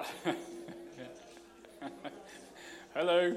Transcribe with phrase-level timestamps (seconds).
[2.94, 3.36] Hello.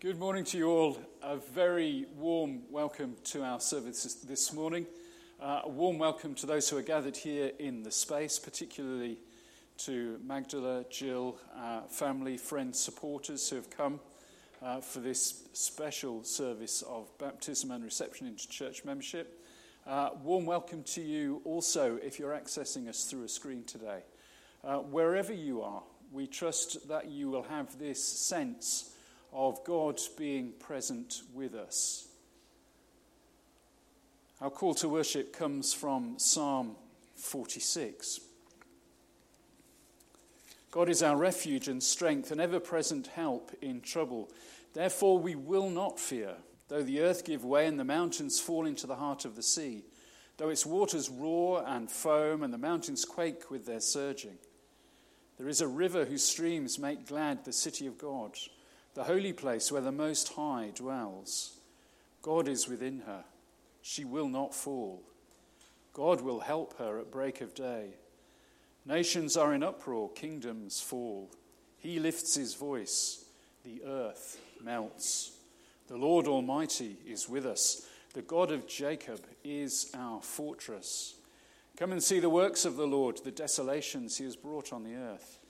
[0.00, 0.98] Good morning to you all.
[1.22, 4.86] A very warm welcome to our service this morning.
[5.40, 9.18] Uh, a warm welcome to those who are gathered here in the space, particularly
[9.78, 13.98] to Magdala, Jill, uh, family, friends, supporters who have come
[14.62, 19.44] uh, for this special service of baptism and reception into church membership.
[19.86, 24.02] Uh, warm welcome to you also if you're accessing us through a screen today.
[24.64, 25.82] Uh, wherever you are,
[26.12, 28.94] we trust that you will have this sense
[29.32, 32.06] of God being present with us.
[34.40, 36.76] Our call to worship comes from Psalm
[37.16, 38.20] 46.
[40.70, 44.30] God is our refuge and strength, an ever present help in trouble.
[44.74, 46.36] Therefore, we will not fear,
[46.68, 49.82] though the earth give way and the mountains fall into the heart of the sea,
[50.36, 54.38] though its waters roar and foam and the mountains quake with their surging.
[55.42, 58.38] There is a river whose streams make glad the city of God,
[58.94, 61.58] the holy place where the Most High dwells.
[62.22, 63.24] God is within her.
[63.82, 65.02] She will not fall.
[65.94, 67.88] God will help her at break of day.
[68.86, 71.28] Nations are in uproar, kingdoms fall.
[71.76, 73.24] He lifts his voice,
[73.64, 75.32] the earth melts.
[75.88, 77.84] The Lord Almighty is with us.
[78.14, 81.16] The God of Jacob is our fortress.
[81.82, 84.94] Come and see the works of the Lord, the desolations he has brought on the
[84.94, 85.40] earth.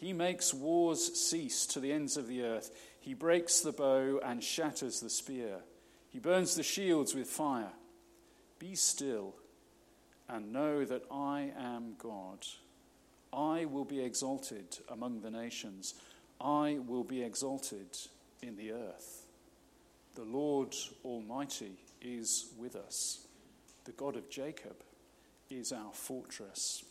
[0.00, 2.70] He makes wars cease to the ends of the earth.
[2.98, 5.58] He breaks the bow and shatters the spear.
[6.08, 7.72] He burns the shields with fire.
[8.58, 9.34] Be still
[10.30, 12.46] and know that I am God.
[13.30, 15.92] I will be exalted among the nations.
[16.40, 17.98] I will be exalted
[18.40, 19.26] in the earth.
[20.14, 23.26] The Lord Almighty is with us.
[23.84, 24.76] The God of Jacob
[25.52, 26.84] is our fortress.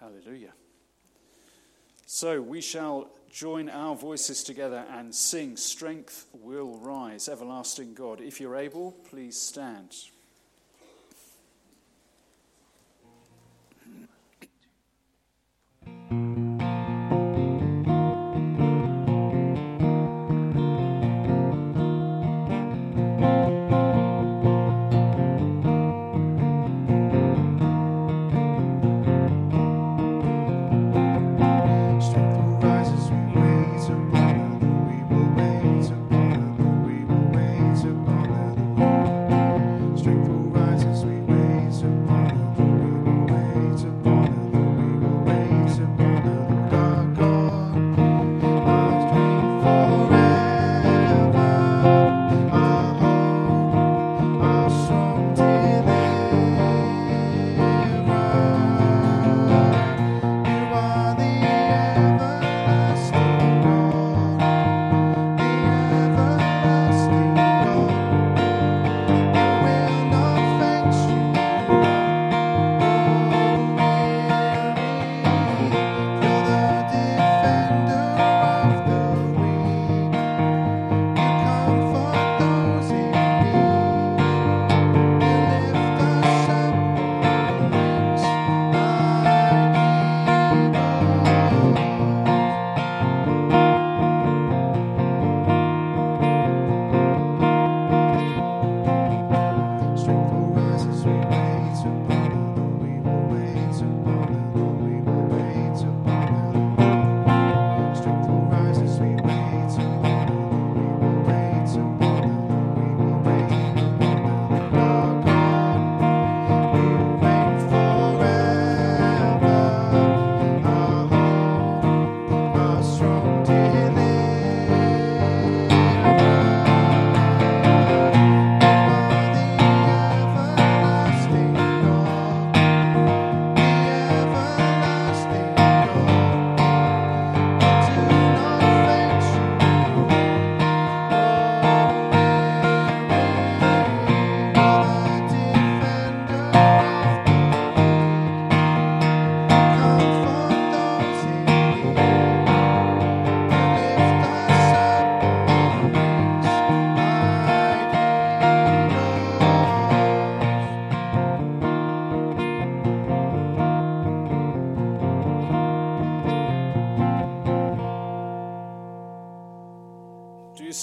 [0.00, 0.52] Hallelujah.
[2.06, 8.20] So we shall join our voices together and sing, Strength Will Rise, Everlasting God.
[8.20, 9.94] If you're able, please stand.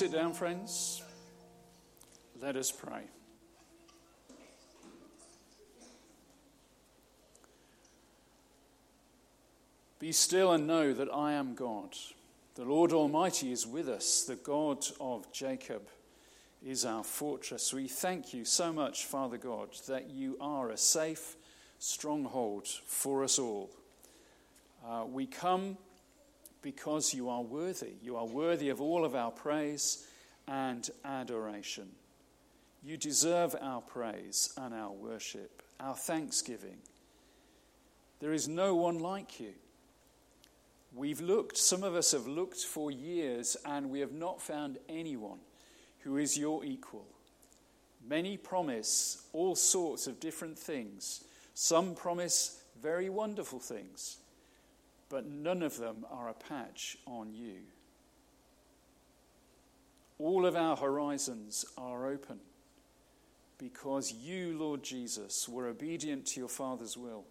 [0.09, 1.03] friends?
[2.41, 3.03] Let us pray.
[9.99, 11.95] Be still and know that I am God.
[12.55, 14.23] The Lord Almighty is with us.
[14.23, 15.83] The God of Jacob
[16.65, 17.71] is our fortress.
[17.71, 21.35] We thank you so much, Father God, that you are a safe
[21.77, 23.69] stronghold for us all.
[24.83, 25.77] Uh, we come
[26.61, 27.93] because you are worthy.
[28.01, 30.05] You are worthy of all of our praise
[30.47, 31.89] and adoration.
[32.83, 36.77] You deserve our praise and our worship, our thanksgiving.
[38.19, 39.53] There is no one like you.
[40.93, 45.39] We've looked, some of us have looked for years, and we have not found anyone
[45.99, 47.05] who is your equal.
[48.07, 51.23] Many promise all sorts of different things.
[51.53, 54.17] Some promise very wonderful things,
[55.11, 57.57] but none of them are a patch on you.
[60.17, 62.39] All of our horizons are open
[63.57, 67.25] because you, Lord Jesus, were obedient to your Father's will.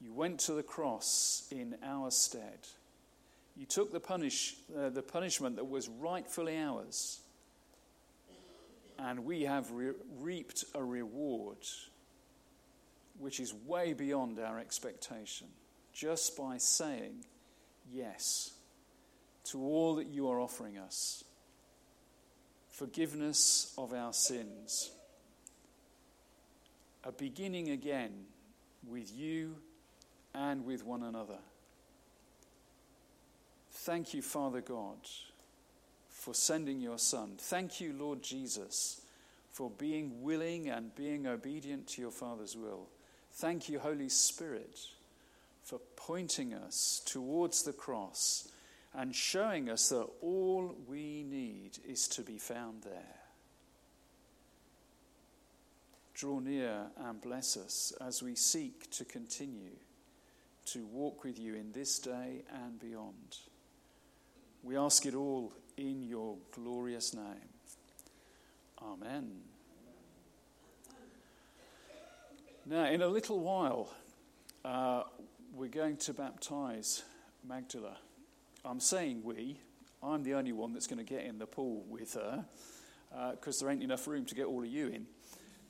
[0.00, 2.66] You went to the cross in our stead.
[3.56, 7.20] You took the, punish, uh, the punishment that was rightfully ours,
[8.98, 11.58] and we have re- reaped a reward
[13.18, 15.48] which is way beyond our expectation
[15.96, 17.24] just by saying
[17.90, 18.52] yes
[19.44, 21.24] to all that you are offering us
[22.68, 24.90] forgiveness of our sins,
[27.04, 28.12] a beginning again
[28.86, 29.56] with you
[30.34, 31.38] and with one another.
[33.70, 34.98] Thank you, Father God,
[36.10, 37.36] for sending your Son.
[37.38, 39.00] Thank you, Lord Jesus,
[39.50, 42.88] for being willing and being obedient to your Father's will.
[43.32, 44.78] Thank you, Holy Spirit,
[45.66, 48.48] for pointing us towards the cross
[48.94, 53.16] and showing us that all we need is to be found there.
[56.14, 59.76] Draw near and bless us as we seek to continue
[60.66, 63.36] to walk with you in this day and beyond.
[64.62, 67.50] We ask it all in your glorious name.
[68.80, 69.32] Amen.
[72.64, 73.90] Now, in a little while,
[74.64, 75.04] uh,
[75.56, 77.02] we're going to baptize
[77.42, 77.96] Magdala.
[78.62, 79.58] I'm saying we,
[80.02, 82.44] I'm the only one that's going to get in the pool with her
[83.30, 85.06] because uh, there ain't enough room to get all of you in.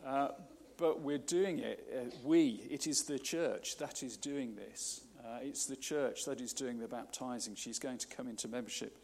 [0.04, 0.28] Uh,
[0.76, 1.86] but we're doing it.
[1.94, 5.02] Uh, we, it is the church that is doing this.
[5.24, 7.54] Uh, it's the church that is doing the baptizing.
[7.54, 8.98] She's going to come into membership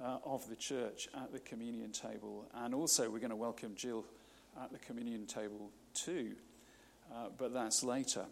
[0.00, 2.46] uh, of the church at the communion table.
[2.54, 4.04] And also, we're going to welcome Jill
[4.62, 6.34] at the communion table too.
[7.12, 8.26] Uh, but that's later.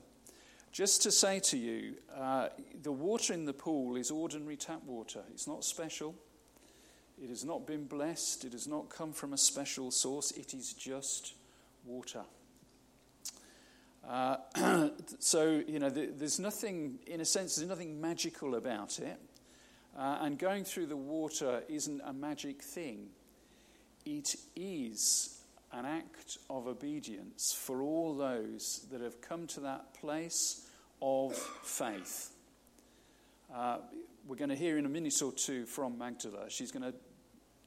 [0.73, 2.49] Just to say to you, uh,
[2.83, 5.23] the water in the pool is ordinary tap water.
[5.33, 6.15] It's not special.
[7.21, 8.45] It has not been blessed.
[8.45, 10.31] It has not come from a special source.
[10.33, 11.35] It is just
[11.85, 12.23] water.
[14.09, 14.37] Uh,
[15.19, 19.19] so, you know, there's nothing, in a sense, there's nothing magical about it.
[19.97, 23.09] Uh, and going through the water isn't a magic thing.
[24.05, 25.38] It is
[25.73, 30.67] an act of obedience for all those that have come to that place
[31.03, 32.31] of faith.
[33.55, 33.79] Uh,
[34.27, 36.51] we're going to hear in a minute or two from Magdala.
[36.51, 36.95] She's going to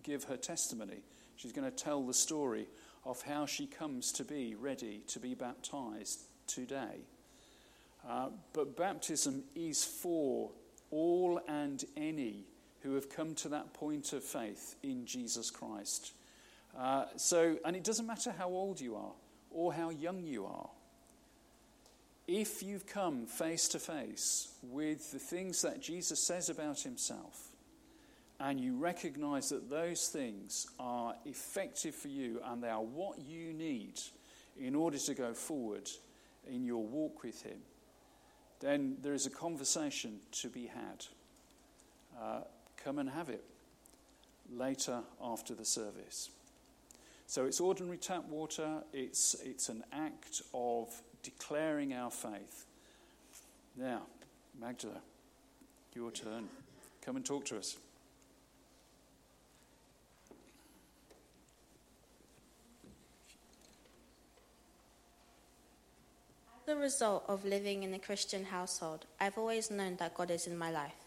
[0.03, 1.01] give her testimony.
[1.35, 2.67] She's going to tell the story
[3.05, 7.05] of how she comes to be ready to be baptized today.
[8.07, 10.51] Uh, but baptism is for
[10.89, 12.45] all and any
[12.81, 16.13] who have come to that point of faith in Jesus Christ.
[16.77, 19.13] Uh, so, and it doesn't matter how old you are
[19.51, 20.69] or how young you are.
[22.27, 27.51] If you've come face to face with the things that Jesus says about himself,
[28.39, 33.53] and you recognize that those things are effective for you and they are what you
[33.53, 33.99] need
[34.59, 35.87] in order to go forward
[36.49, 37.59] in your walk with Him,
[38.59, 41.05] then there is a conversation to be had.
[42.19, 42.41] Uh,
[42.83, 43.43] come and have it
[44.51, 46.29] later after the service.
[47.31, 50.89] So it's ordinary tap water, it's, it's an act of
[51.23, 52.65] declaring our faith.
[53.77, 54.01] Now,
[54.59, 54.99] Magdala,
[55.95, 56.49] your turn.
[57.01, 57.77] Come and talk to us.
[66.67, 70.47] As a result of living in a Christian household, I've always known that God is
[70.47, 70.99] in my life.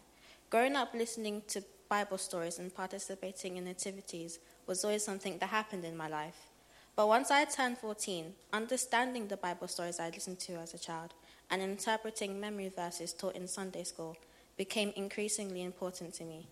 [0.49, 5.85] Growing up listening to Bible stories and participating in activities was always something that happened
[5.85, 6.47] in my life.
[6.95, 11.13] But once I turned 14, understanding the Bible stories I listened to as a child
[11.51, 14.17] and interpreting memory verses taught in Sunday school
[14.57, 16.47] became increasingly important to me.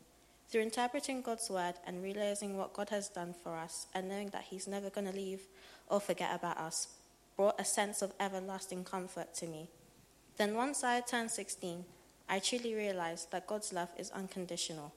[0.49, 4.43] Through interpreting God's word and realizing what God has done for us and knowing that
[4.49, 5.41] He's never going to leave
[5.87, 6.89] or forget about us
[7.35, 9.69] brought a sense of everlasting comfort to me.
[10.37, 11.85] Then, once I turned 16,
[12.29, 14.93] I truly realized that God's love is unconditional,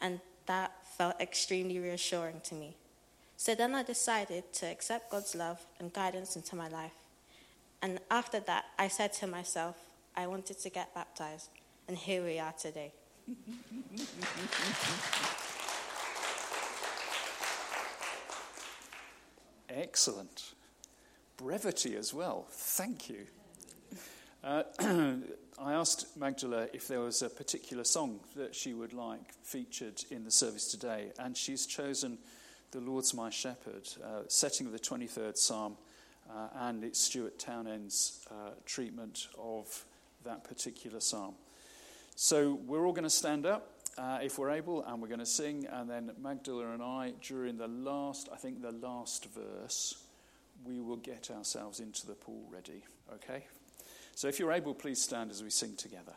[0.00, 2.76] and that felt extremely reassuring to me.
[3.36, 6.94] So then I decided to accept God's love and guidance into my life.
[7.82, 9.76] And after that, I said to myself,
[10.16, 11.50] I wanted to get baptized,
[11.86, 12.92] and here we are today.
[19.68, 20.54] Excellent.
[21.36, 22.46] Brevity as well.
[22.50, 23.26] Thank you.
[24.42, 24.62] Uh,
[25.58, 30.22] I asked Magdala if there was a particular song that she would like featured in
[30.22, 32.18] the service today, and she's chosen
[32.72, 35.78] The Lord's My Shepherd, uh, setting of the 23rd Psalm,
[36.28, 39.86] uh, and it's Stuart Townend's uh, treatment of
[40.24, 41.34] that particular psalm.
[42.16, 45.26] So we're all going to stand up uh, if we're able, and we're going to
[45.26, 50.04] sing, and then Magdala and I, during the last, I think the last verse,
[50.66, 52.84] we will get ourselves into the pool ready,
[53.14, 53.46] okay?
[54.16, 56.14] So if you're able, please stand as we sing together.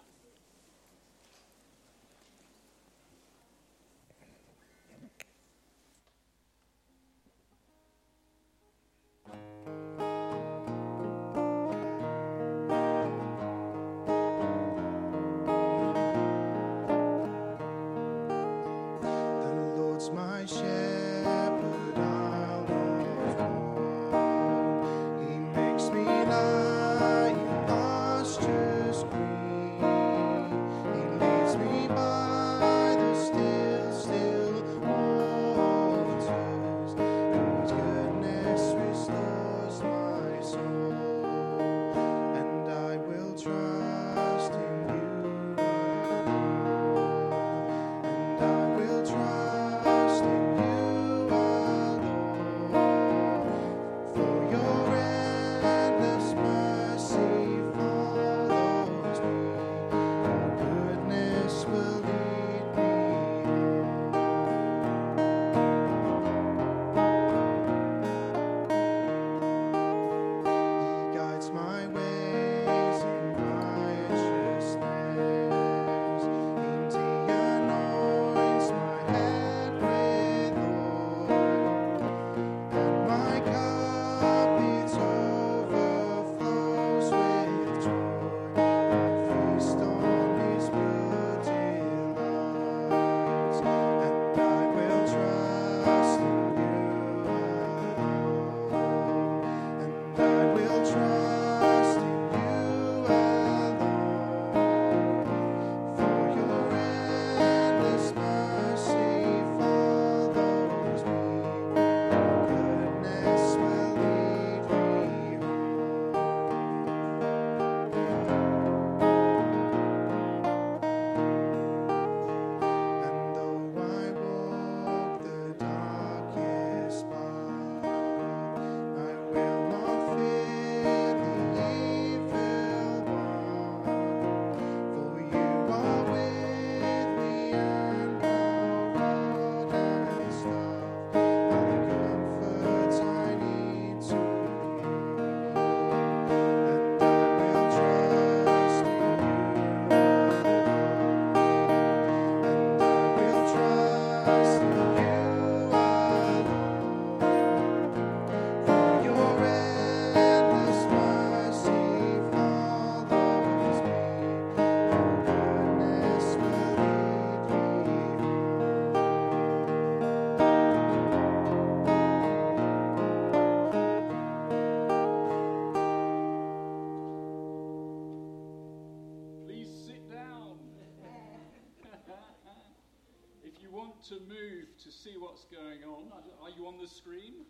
[184.20, 186.12] To move to see what's going on,
[186.44, 187.48] are you on the screen?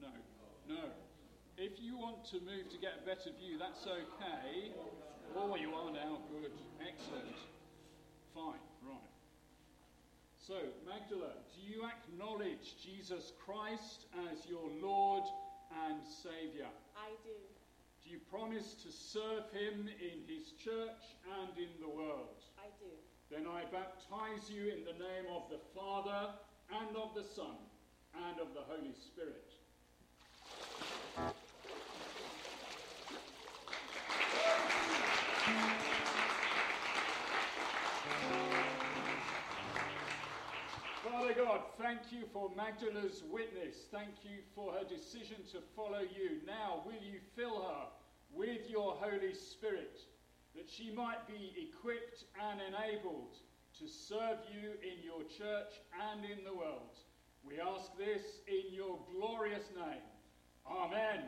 [0.00, 0.10] No.
[0.68, 0.90] No.
[1.56, 4.72] If you want to move to get a better view, that's okay.
[5.36, 6.18] Oh, you are now.
[6.30, 6.50] Good.
[6.80, 7.36] Excellent.
[8.34, 8.62] Fine.
[8.82, 9.12] Right.
[10.38, 15.22] So, Magdala, do you acknowledge Jesus Christ as your Lord
[15.86, 16.68] and Saviour?
[16.96, 17.38] I do.
[18.02, 22.42] Do you promise to serve him in his church and in the world?
[23.32, 26.34] Then I baptize you in the name of the Father
[26.70, 27.56] and of the Son
[28.28, 29.54] and of the Holy Spirit.
[41.02, 43.76] Father God, thank you for Magdala's witness.
[43.90, 46.42] Thank you for her decision to follow you.
[46.46, 47.86] Now, will you fill her
[48.34, 50.00] with your Holy Spirit
[50.56, 53.36] that she might be equipped and enabled
[53.78, 55.80] to serve you in your church
[56.10, 56.98] and in the world.
[57.44, 60.02] We ask this in your glorious name.
[60.66, 61.24] Amen.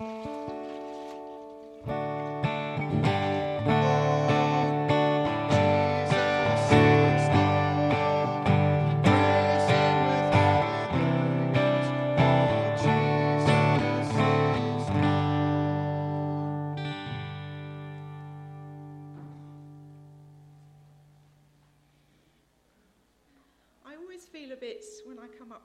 [0.00, 0.49] Amen.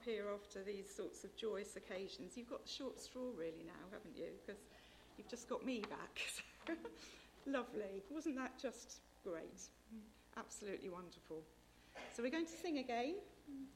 [0.06, 2.38] Here after these sorts of joyous occasions.
[2.38, 4.30] You've got the short straw really now, haven't you?
[4.46, 4.62] Because
[5.18, 6.22] you've just got me back.
[7.48, 8.04] Lovely.
[8.12, 9.62] Wasn't that just great?
[10.38, 11.42] Absolutely wonderful.
[12.14, 13.16] So we're going to sing again,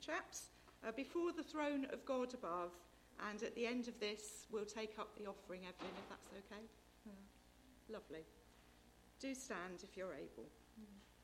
[0.01, 0.47] chaps,
[0.87, 2.71] uh, before the throne of God above.
[3.29, 6.63] And at the end of this, we'll take up the offering, Evelyn, if that's okay.
[7.07, 7.11] Uh,
[7.91, 8.23] lovely.
[9.19, 10.47] Do stand if you're able.
[10.77, 11.18] Our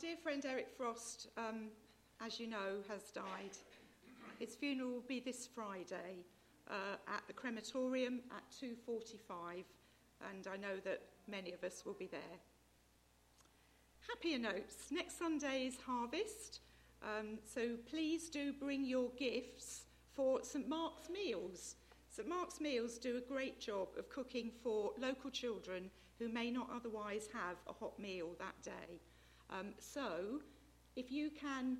[0.00, 1.70] dear friend Eric Frost, um,
[2.24, 3.56] as you know, has died.
[4.38, 6.24] His funeral will be this Friday
[6.70, 9.64] uh, at the crematorium at 2:45,
[10.30, 12.38] and I know that many of us will be there.
[14.06, 14.90] happier notes.
[14.90, 16.60] Next Sunday is harvest,
[17.02, 19.84] um, so please do bring your gifts
[20.14, 21.74] for St Mark's Meals.
[22.08, 26.70] St Mark's Meals do a great job of cooking for local children who may not
[26.74, 29.00] otherwise have a hot meal that day.
[29.50, 30.40] Um, so,
[30.96, 31.78] if you can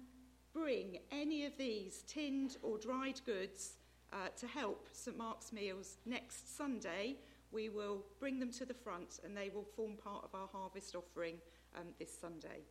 [0.52, 3.74] bring any of these tinned or dried goods
[4.12, 7.16] uh, to help St Mark's Meals next Sunday,
[7.52, 10.94] we will bring them to the front and they will form part of our harvest
[10.94, 11.36] offering
[11.76, 12.62] um, this Sunday.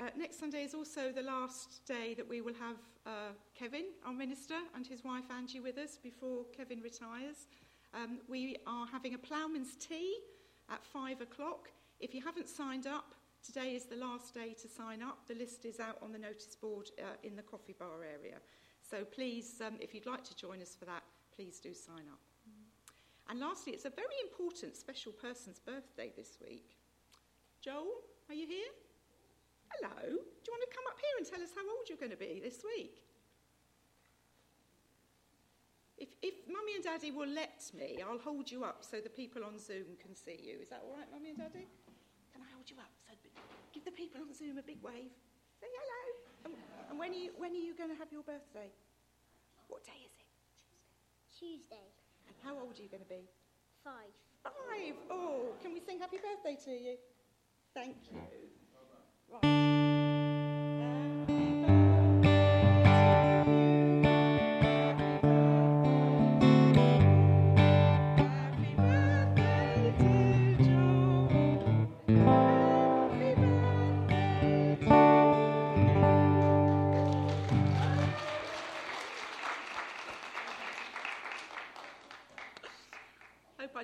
[0.00, 4.12] Uh, next Sunday is also the last day that we will have uh, Kevin, our
[4.12, 7.46] minister, and his wife Angie with us before Kevin retires.
[7.94, 10.16] Um, we are having a ploughman's tea
[10.70, 11.70] at five o'clock.
[12.02, 13.14] If you haven't signed up,
[13.46, 15.18] today is the last day to sign up.
[15.28, 18.38] The list is out on the notice board uh, in the coffee bar area.
[18.82, 22.18] So please, um, if you'd like to join us for that, please do sign up.
[23.30, 26.74] And lastly, it's a very important special person's birthday this week.
[27.62, 27.86] Joel,
[28.28, 28.72] are you here?
[29.70, 30.02] Hello.
[30.02, 32.16] Do you want to come up here and tell us how old you're going to
[32.16, 32.98] be this week?
[35.96, 39.44] If, if Mummy and Daddy will let me, I'll hold you up so the people
[39.44, 40.58] on Zoom can see you.
[40.60, 41.68] Is that all right, Mummy and Daddy?
[42.70, 42.94] You up?
[42.94, 43.12] So
[43.74, 45.10] give the people on Zoom a big wave.
[45.60, 46.02] Say hello.
[46.44, 46.54] And,
[46.90, 48.70] and when, are you, when are you going to have your birthday?
[49.68, 50.30] What day is it?
[51.36, 51.90] Tuesday.
[52.28, 53.26] And how old are you going to be?
[53.82, 54.14] Five.
[54.44, 54.94] Five.
[55.10, 56.96] Oh, can we sing happy birthday to you?
[57.74, 58.20] Thank you.
[59.42, 60.11] Right.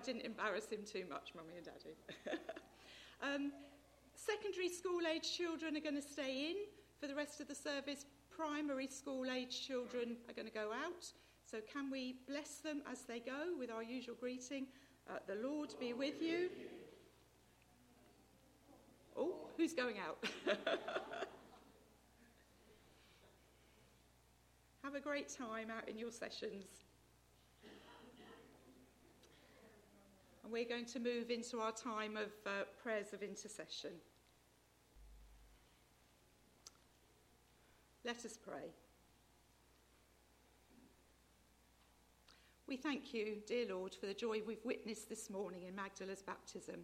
[0.09, 1.95] Didn't embarrass him too much, Mummy and Daddy.
[3.23, 3.53] um,
[4.15, 6.57] secondary school age children are going to stay in
[6.99, 8.07] for the rest of the service.
[8.35, 11.13] Primary school age children are going to go out.
[11.45, 14.69] So, can we bless them as they go with our usual greeting?
[15.11, 16.49] Uh, the Lord be with you.
[19.15, 20.25] Oh, who's going out?
[24.83, 26.88] Have a great time out in your sessions.
[30.49, 33.91] And we're going to move into our time of uh, prayers of intercession.
[38.03, 38.73] Let us pray.
[42.67, 46.81] We thank you, dear Lord, for the joy we've witnessed this morning in Magdala's baptism.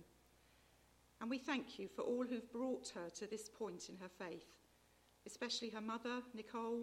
[1.23, 4.45] And we thank you for all who've brought her to this point in her faith,
[5.27, 6.83] especially her mother, Nicole,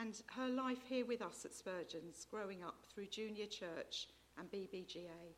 [0.00, 4.06] and her life here with us at Spurgeon's, growing up through junior church
[4.38, 5.34] and BBGA.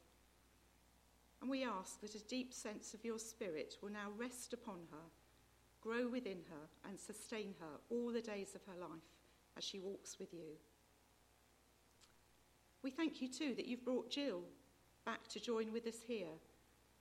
[1.41, 5.07] And we ask that a deep sense of your spirit will now rest upon her,
[5.81, 8.91] grow within her, and sustain her all the days of her life
[9.57, 10.57] as she walks with you.
[12.83, 14.43] We thank you too that you've brought Jill
[15.05, 16.37] back to join with us here.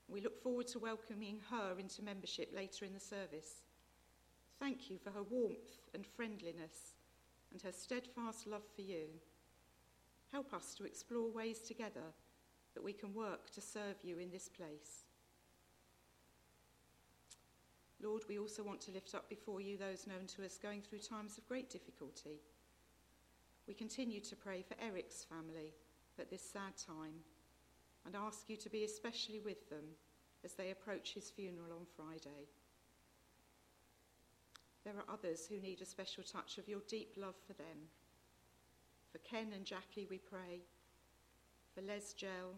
[0.07, 3.61] We look forward to welcoming her into membership later in the service.
[4.59, 6.95] Thank you for her warmth and friendliness
[7.51, 9.07] and her steadfast love for you.
[10.31, 12.13] Help us to explore ways together
[12.73, 15.05] that we can work to serve you in this place.
[18.01, 20.99] Lord, we also want to lift up before you those known to us going through
[20.99, 22.41] times of great difficulty.
[23.67, 25.73] We continue to pray for Eric's family
[26.19, 27.23] at this sad time
[28.05, 29.85] and ask you to be especially with them
[30.45, 32.47] as they approach his funeral on Friday.
[34.83, 37.89] There are others who need a special touch of your deep love for them.
[39.11, 40.61] For Ken and Jackie, we pray.
[41.73, 42.55] For Les Gell,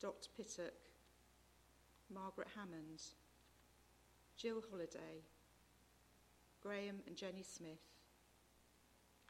[0.00, 0.74] Dot Pittock,
[2.12, 3.02] Margaret Hammond,
[4.36, 5.24] Jill Holliday,
[6.62, 7.80] Graham and Jenny Smith,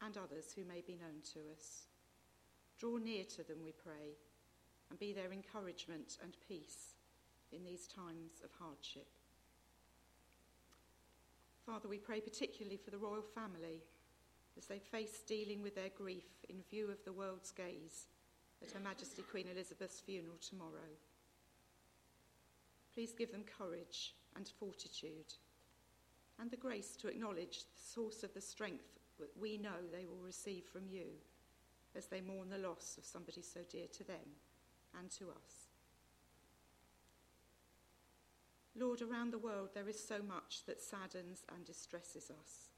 [0.05, 1.87] and others who may be known to us.
[2.79, 4.17] Draw near to them, we pray,
[4.91, 6.95] and be their encouragement and peace
[7.53, 9.09] in these times of hardship.
[11.67, 13.83] Father, we pray particularly for the royal family
[14.57, 18.07] as they face dealing with their grief in view of the world's gaze
[18.63, 20.91] at Her Majesty Queen Elizabeth's funeral tomorrow.
[22.93, 25.35] Please give them courage and fortitude
[26.41, 30.25] and the grace to acknowledge the source of the strength that we know they will
[30.25, 31.07] receive from you
[31.95, 34.39] as they mourn the loss of somebody so dear to them
[34.99, 35.69] and to us.
[38.77, 42.70] Lord, around the world there is so much that saddens and distresses us.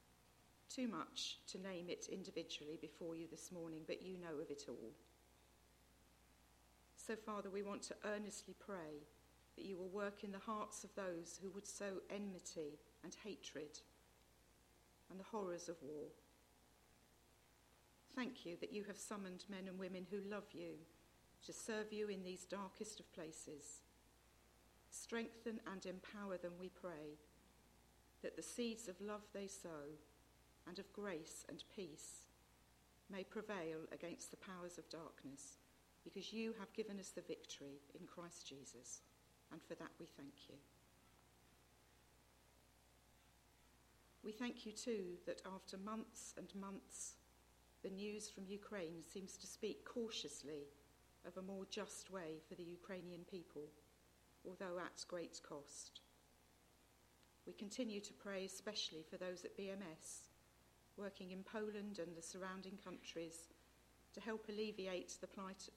[0.74, 4.64] Too much to name it individually before you this morning, but you know of it
[4.68, 4.92] all.
[6.96, 9.04] So, Father, we want to earnestly pray
[9.56, 13.80] that you will work in the hearts of those who would sow enmity and hatred
[15.10, 16.06] and the horrors of war.
[18.16, 20.76] Thank you that you have summoned men and women who love you
[21.44, 23.82] to serve you in these darkest of places.
[24.90, 27.18] Strengthen and empower them, we pray,
[28.22, 29.98] that the seeds of love they sow
[30.66, 32.26] and of grace and peace
[33.10, 35.58] may prevail against the powers of darkness,
[36.04, 39.02] because you have given us the victory in Christ Jesus,
[39.52, 40.54] and for that we thank you.
[44.24, 47.14] We thank you too that after months and months,
[47.82, 50.68] the news from Ukraine seems to speak cautiously
[51.26, 53.62] of a more just way for the Ukrainian people,
[54.46, 56.00] although at great cost.
[57.46, 60.30] We continue to pray especially for those at BMS,
[60.96, 63.48] working in Poland and the surrounding countries
[64.14, 65.68] to help alleviate the plight,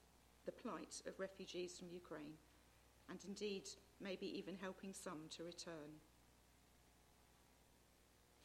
[0.44, 2.38] the plight of refugees from Ukraine,
[3.08, 3.68] and indeed
[4.00, 6.00] maybe even helping some to return.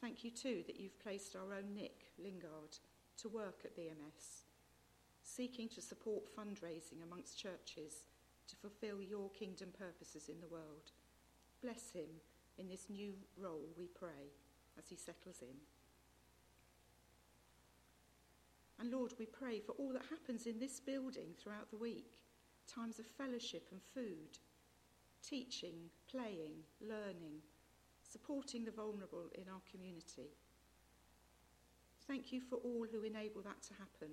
[0.00, 2.78] Thank you too that you've placed our own Nick Lingard
[3.18, 4.42] to work at BMS
[5.22, 8.04] seeking to support fundraising amongst churches
[8.48, 10.92] to fulfill your kingdom purposes in the world.
[11.62, 12.20] Bless him
[12.58, 14.34] in this new role, we pray,
[14.78, 15.56] as he settles in.
[18.82, 22.18] And Lord, we pray for all that happens in this building throughout the week
[22.66, 24.38] times of fellowship and food,
[25.22, 27.38] teaching, playing, learning,
[28.02, 30.34] supporting the vulnerable in our community.
[32.08, 34.10] Thank you for all who enable that to happen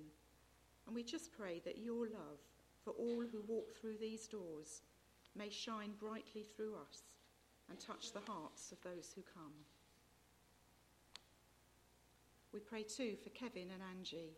[0.86, 2.38] and we just pray that your love
[2.84, 4.82] for all who walk through these doors
[5.36, 7.02] may shine brightly through us
[7.68, 9.52] and touch the hearts of those who come.
[12.52, 14.36] We pray too for Kevin and Angie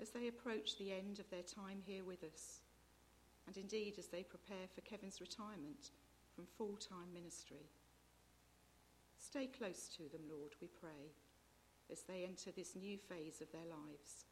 [0.00, 2.60] as they approach the end of their time here with us,
[3.46, 5.90] and indeed as they prepare for Kevin's retirement
[6.34, 7.66] from full time ministry.
[9.18, 11.10] Stay close to them, Lord, we pray,
[11.90, 14.24] as they enter this new phase of their lives.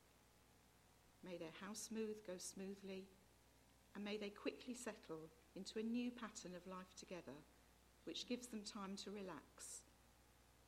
[1.24, 3.04] May their house move go smoothly,
[3.94, 7.36] and may they quickly settle into a new pattern of life together,
[8.04, 9.82] which gives them time to relax,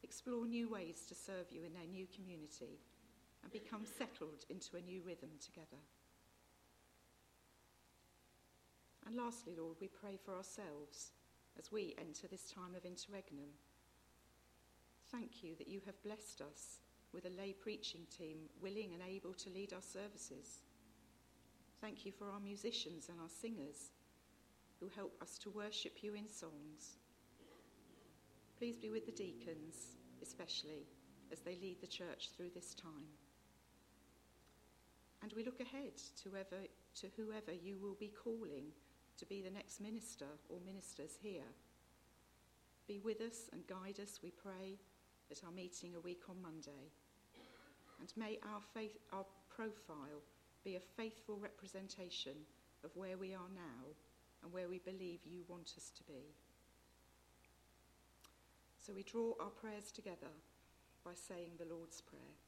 [0.02, 2.80] explore new ways to serve you in their new community,
[3.42, 5.83] and become settled into a new rhythm together.
[9.07, 11.12] And lastly, Lord, we pray for ourselves
[11.59, 13.48] as we enter this time of interregnum.
[15.11, 16.81] Thank you that you have blessed us
[17.12, 20.61] with a lay preaching team willing and able to lead our services.
[21.81, 23.92] Thank you for our musicians and our singers
[24.81, 26.98] who help us to worship you in songs.
[28.59, 30.87] Please be with the deacons, especially
[31.33, 33.07] as they lead the church through this time.
[35.22, 36.62] And we look ahead to, whoever,
[37.00, 38.72] to whoever you will be calling
[39.18, 41.50] to be the next minister or ministers here.
[42.87, 44.78] Be with us and guide us, we pray,
[45.31, 46.92] at our meeting a week on Monday.
[48.00, 50.22] And may our, faith, our profile
[50.64, 52.35] be a faithful representation
[52.85, 53.85] of where we are now
[54.42, 56.33] and where we believe you want us to be.
[58.78, 60.33] So we draw our prayers together
[61.04, 62.47] by saying the Lord's Prayer.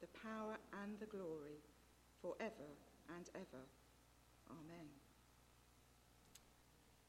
[0.00, 1.60] the power, and the glory,
[2.22, 2.72] for ever
[3.16, 3.64] and ever.
[4.48, 4.88] Amen.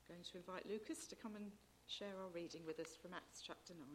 [0.10, 1.45] I'm going to invite Lucas to come and
[1.88, 3.88] share our reading with us from Acts chapter 9.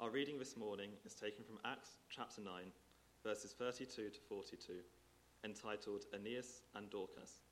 [0.00, 2.52] Our reading this morning is taken from Acts chapter 9,
[3.22, 4.72] verses 32 to 42,
[5.44, 7.42] entitled Aeneas and Dorcas.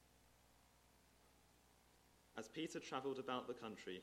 [2.39, 4.03] As Peter travelled about the country,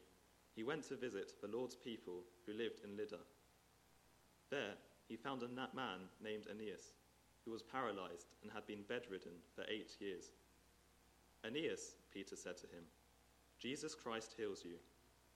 [0.55, 3.19] he went to visit the Lord's people who lived in Lydda.
[4.49, 4.73] There
[5.07, 6.93] he found a man named Aeneas
[7.45, 10.31] who was paralyzed and had been bedridden for eight years.
[11.45, 12.83] Aeneas, Peter said to him,
[13.59, 14.75] Jesus Christ heals you.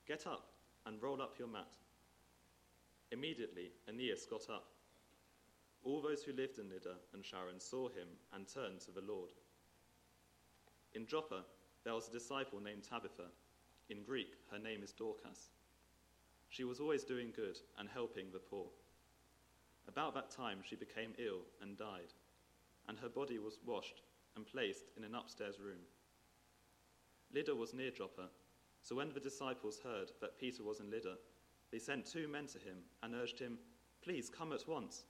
[0.08, 0.47] Get up
[0.86, 1.71] and roll up your mat.
[3.12, 4.67] Immediately, Aeneas got up.
[5.84, 9.32] All those who lived in Lydda and Sharon saw him and turned to the Lord.
[10.93, 11.43] In Joppa,
[11.84, 13.28] there was a disciple named Tabitha.
[13.89, 15.50] In Greek, her name is Dorcas.
[16.50, 18.67] She was always doing good and helping the poor.
[19.88, 22.13] About that time she became ill and died,
[22.88, 24.02] and her body was washed
[24.36, 25.82] and placed in an upstairs room.
[27.34, 28.30] Lydda was near Joppa,
[28.82, 31.17] so when the disciples heard that Peter was in Lydda,
[31.72, 33.58] they sent two men to him and urged him,
[34.04, 35.06] Please come at once.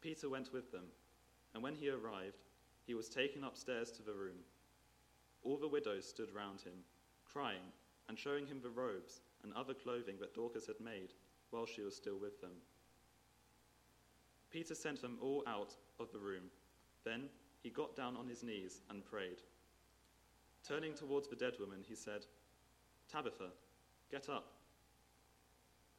[0.00, 0.86] Peter went with them,
[1.54, 2.42] and when he arrived,
[2.86, 4.38] he was taken upstairs to the room.
[5.42, 6.84] All the widows stood round him,
[7.36, 7.72] crying
[8.08, 11.12] and showing him the robes and other clothing that Dorcas had made
[11.50, 12.52] while she was still with them.
[14.50, 16.44] Peter sent them all out of the room.
[17.04, 17.24] Then
[17.62, 19.42] he got down on his knees and prayed.
[20.66, 22.24] Turning towards the dead woman, he said,
[23.12, 23.50] Tabitha,
[24.10, 24.52] get up.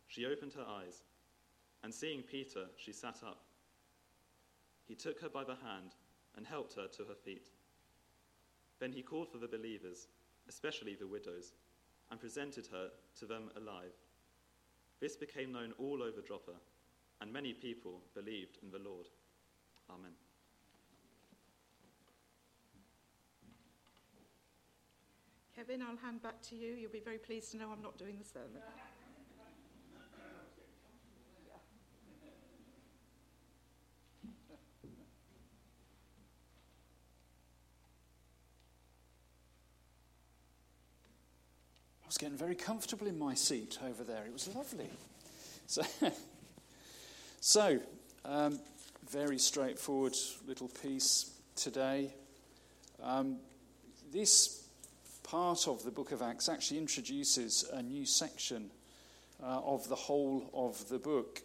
[0.08, 1.04] She opened her eyes,
[1.84, 3.44] and seeing Peter, she sat up.
[4.86, 5.96] He took her by the hand
[6.36, 7.50] and helped her to her feet.
[8.80, 10.08] Then he called for the believers,
[10.50, 11.54] especially the widows,
[12.10, 13.94] and presented her to them alive.
[15.00, 16.54] This became known all over Joppa,
[17.22, 19.08] and many people believed in the Lord.
[19.90, 20.12] Amen.
[25.56, 26.74] Kevin, I'll hand back to you.
[26.74, 28.62] You'll be very pleased to know I'm not doing the sermon.
[42.18, 44.26] Was getting very comfortable in my seat over there.
[44.26, 44.90] It was lovely.
[45.68, 45.84] So,
[47.42, 47.80] so
[48.26, 48.60] um,
[49.08, 50.16] very straightforward
[50.48, 52.12] little piece today.
[53.04, 53.38] Um,
[54.12, 54.64] this
[55.22, 58.72] part of the book of Acts actually introduces a new section
[59.44, 61.44] uh, of the whole of the book.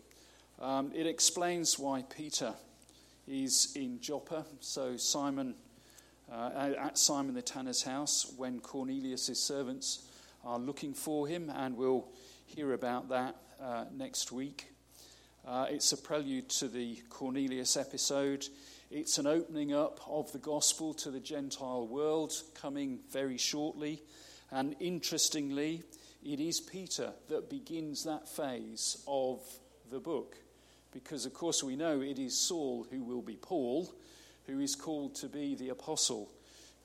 [0.58, 2.54] Um, it explains why Peter
[3.28, 5.54] is in Joppa, so Simon,
[6.32, 10.06] uh, at Simon the tanner's house, when Cornelius' servants
[10.44, 12.08] are looking for him, and we'll
[12.46, 14.66] hear about that uh, next week.
[15.46, 18.46] Uh, it's a prelude to the Cornelius episode.
[18.90, 24.02] It's an opening up of the gospel to the Gentile world coming very shortly.
[24.50, 25.82] And interestingly,
[26.24, 29.40] it is Peter that begins that phase of
[29.90, 30.36] the book.
[30.92, 33.92] Because, of course, we know it is Saul who will be Paul,
[34.46, 36.30] who is called to be the apostle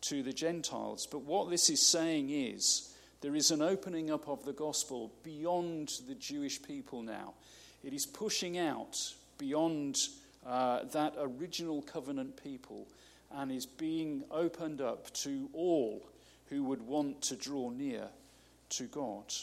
[0.02, 1.08] to the Gentiles.
[1.12, 6.02] But what this is saying is there is an opening up of the gospel beyond
[6.08, 7.34] the Jewish people now.
[7.84, 10.00] It is pushing out beyond
[10.46, 12.88] uh, that original covenant people
[13.32, 16.08] and is being opened up to all
[16.50, 18.08] who would want to draw near
[18.70, 19.34] to God.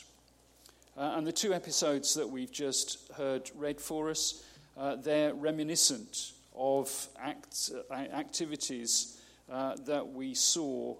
[0.97, 4.45] Uh, and the two episodes that we've just heard read for us,
[4.77, 10.97] uh, they're reminiscent of act, uh, activities uh, that we saw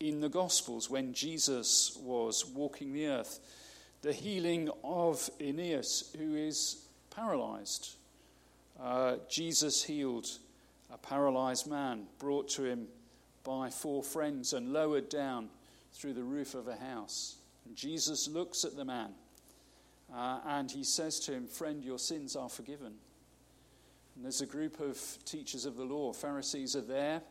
[0.00, 3.40] in the Gospels when Jesus was walking the earth.
[4.02, 7.94] The healing of Aeneas, who is paralyzed.
[8.80, 10.28] Uh, Jesus healed
[10.92, 12.86] a paralyzed man brought to him
[13.44, 15.48] by four friends and lowered down
[15.92, 17.36] through the roof of a house.
[17.64, 19.12] And Jesus looks at the man
[20.12, 22.94] uh, and he says to him, Friend, your sins are forgiven.
[24.14, 27.22] And there's a group of teachers of the law, Pharisees are there.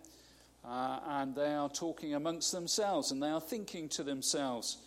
[0.65, 4.77] Uh, and they are talking amongst themselves and they are thinking to themselves,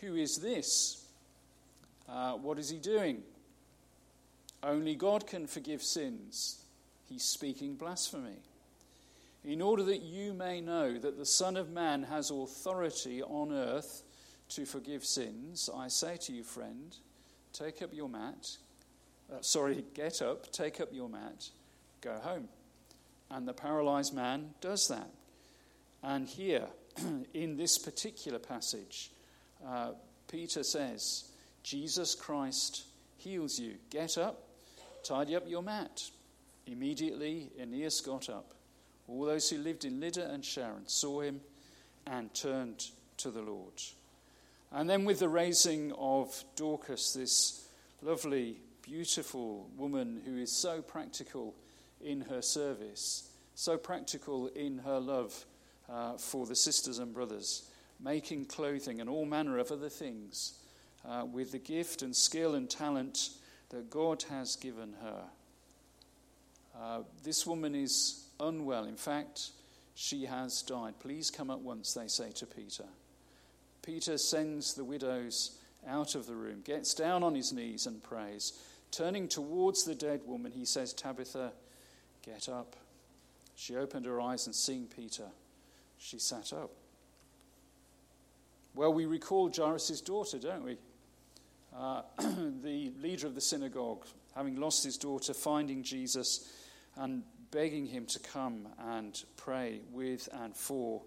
[0.00, 1.06] Who is this?
[2.08, 3.22] Uh, what is he doing?
[4.62, 6.62] Only God can forgive sins.
[7.08, 8.38] He's speaking blasphemy.
[9.44, 14.02] In order that you may know that the Son of Man has authority on earth
[14.50, 16.96] to forgive sins, I say to you, friend,
[17.52, 18.56] take up your mat.
[19.30, 21.48] Uh, sorry, get up, take up your mat,
[22.00, 22.48] go home.
[23.30, 25.10] And the paralyzed man does that.
[26.02, 26.66] And here,
[27.34, 29.10] in this particular passage,
[29.66, 29.92] uh,
[30.28, 31.30] Peter says,
[31.62, 32.84] Jesus Christ
[33.16, 33.74] heals you.
[33.90, 34.48] Get up,
[35.02, 36.02] tidy up your mat.
[36.66, 38.52] Immediately, Aeneas got up.
[39.08, 41.40] All those who lived in Lydda and Sharon saw him
[42.06, 42.84] and turned
[43.18, 43.74] to the Lord.
[44.72, 47.68] And then, with the raising of Dorcas, this
[48.02, 51.54] lovely, beautiful woman who is so practical
[52.04, 55.46] in her service, so practical in her love
[55.90, 57.68] uh, for the sisters and brothers,
[58.00, 60.58] making clothing and all manner of other things
[61.08, 63.30] uh, with the gift and skill and talent
[63.70, 65.22] that God has given her.
[66.80, 68.84] Uh, this woman is unwell.
[68.84, 69.50] In fact,
[69.94, 70.94] she has died.
[70.98, 72.84] Please come at once, they say to Peter.
[73.82, 78.54] Peter sends the widows out of the room, gets down on his knees and prays.
[78.90, 81.52] Turning towards the dead woman, he says, Tabitha,
[82.24, 82.76] get up.
[83.54, 85.26] She opened her eyes and seeing Peter,
[85.98, 86.70] she sat up.
[88.74, 90.78] Well, we recall Jairus' daughter, don't we?
[91.76, 92.02] uh,
[92.62, 96.52] the leader of the synagogue, having lost his daughter, finding Jesus
[96.96, 101.02] and begging him to come and pray with and for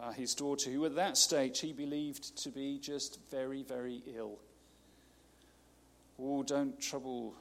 [0.00, 4.38] uh, his daughter, who at that stage he believed to be just very, very ill.
[6.18, 7.34] Oh, don't trouble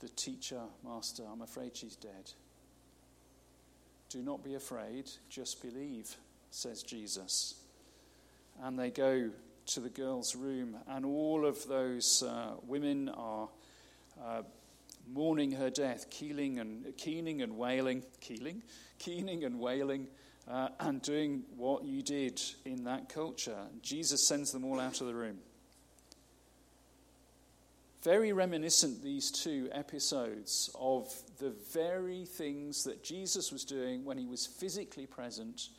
[0.00, 1.22] the teacher, master.
[1.30, 2.32] I'm afraid she's dead.
[4.16, 6.16] Do not be afraid, just believe,
[6.50, 7.54] says Jesus.
[8.62, 9.28] And they go
[9.66, 13.50] to the girl's room, and all of those uh, women are
[14.24, 14.40] uh,
[15.06, 18.62] mourning her death, keeling and keening and wailing, keeling,
[18.98, 20.06] keening and wailing,
[20.48, 23.66] uh, and doing what you did in that culture.
[23.82, 25.40] Jesus sends them all out of the room.
[28.06, 34.26] Very reminiscent, these two episodes, of the very things that Jesus was doing when he
[34.26, 35.70] was physically present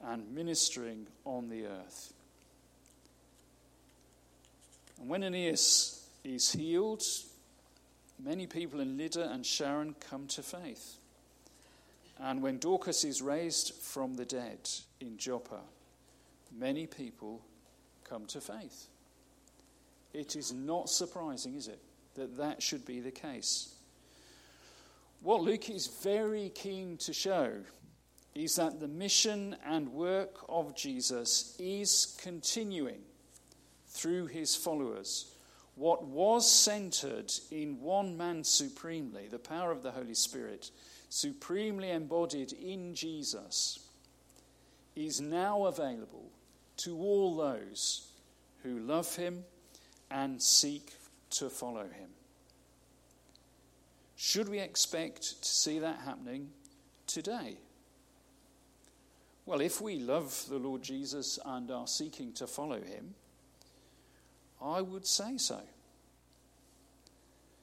[0.00, 2.12] and ministering on the earth.
[5.00, 7.02] And when Aeneas is healed,
[8.22, 10.98] many people in Lydda and Sharon come to faith.
[12.20, 14.70] And when Dorcas is raised from the dead
[15.00, 15.62] in Joppa,
[16.56, 17.42] many people
[18.04, 18.86] come to faith.
[20.12, 21.80] It is not surprising, is it,
[22.14, 23.74] that that should be the case.
[25.22, 27.52] What Luke is very keen to show
[28.34, 33.00] is that the mission and work of Jesus is continuing
[33.88, 35.34] through his followers.
[35.74, 40.70] What was centered in one man supremely, the power of the Holy Spirit,
[41.08, 43.78] supremely embodied in Jesus,
[44.96, 46.30] is now available
[46.78, 48.08] to all those
[48.62, 49.44] who love him
[50.12, 50.92] and seek
[51.30, 52.10] to follow him.
[54.16, 56.50] Should we expect to see that happening
[57.06, 57.56] today?
[59.46, 63.14] Well, if we love the Lord Jesus and are seeking to follow him,
[64.60, 65.60] I would say so.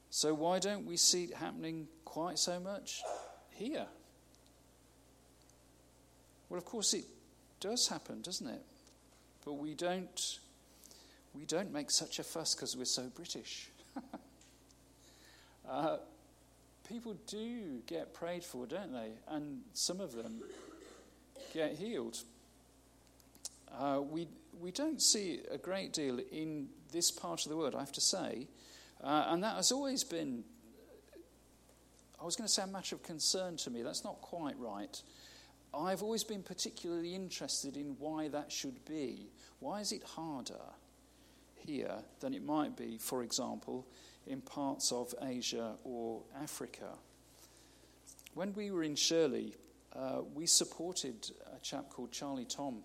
[0.09, 3.01] So, why don't we see it happening quite so much
[3.51, 3.85] here?
[6.49, 7.05] Well, of course, it
[7.59, 8.65] does happen, doesn't it?
[9.45, 10.39] But we don't,
[11.39, 13.69] we don't make such a fuss because we're so British.
[15.69, 15.97] uh,
[16.87, 19.11] people do get prayed for, don't they?
[19.29, 20.41] And some of them
[21.53, 22.19] get healed.
[23.71, 24.27] Uh, we,
[24.59, 28.01] we don't see a great deal in this part of the world, I have to
[28.01, 28.47] say.
[29.01, 30.43] Uh, and that has always been,
[32.21, 33.81] I was going to say a matter of concern to me.
[33.81, 35.01] That's not quite right.
[35.73, 39.29] I've always been particularly interested in why that should be.
[39.59, 40.59] Why is it harder
[41.69, 43.85] here than it might be, for example,
[44.25, 46.97] in parts of Asia or Africa?
[48.33, 49.55] When we were in Shirley,
[49.95, 52.83] uh, we supported a chap called Charlie Tom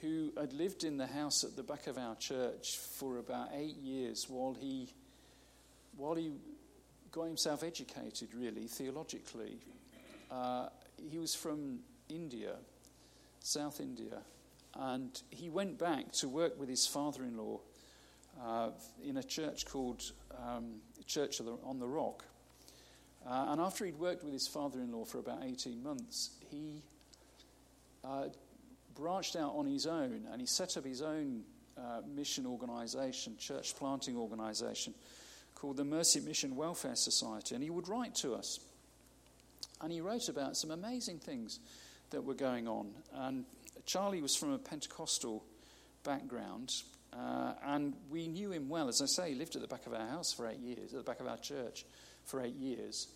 [0.00, 3.76] who had lived in the house at the back of our church for about eight
[3.76, 4.88] years while he,
[5.96, 6.32] while he
[7.12, 9.58] got himself educated, really, theologically.
[10.28, 10.66] Uh,
[11.08, 11.78] he was from
[12.08, 12.54] India,
[13.38, 14.18] South India,
[14.74, 17.60] and he went back to work with his father in law
[18.40, 18.70] uh,
[19.04, 20.12] in a church called
[20.46, 20.76] um,
[21.06, 22.24] Church the, on the Rock.
[23.26, 26.82] Uh, and after he'd worked with his father in law for about 18 months, he
[28.04, 28.24] uh,
[28.94, 31.42] branched out on his own and he set up his own
[31.78, 34.94] uh, mission organization, church planting organization,
[35.54, 37.54] called the Mercy Mission Welfare Society.
[37.54, 38.60] And he would write to us.
[39.80, 41.60] And he wrote about some amazing things
[42.10, 42.90] that were going on.
[43.14, 43.44] And
[43.86, 45.44] Charlie was from a Pentecostal
[46.04, 46.72] background.
[47.12, 48.88] Uh, and we knew him well.
[48.88, 50.98] As I say, he lived at the back of our house for eight years, at
[50.98, 51.84] the back of our church
[52.24, 53.08] for eight years.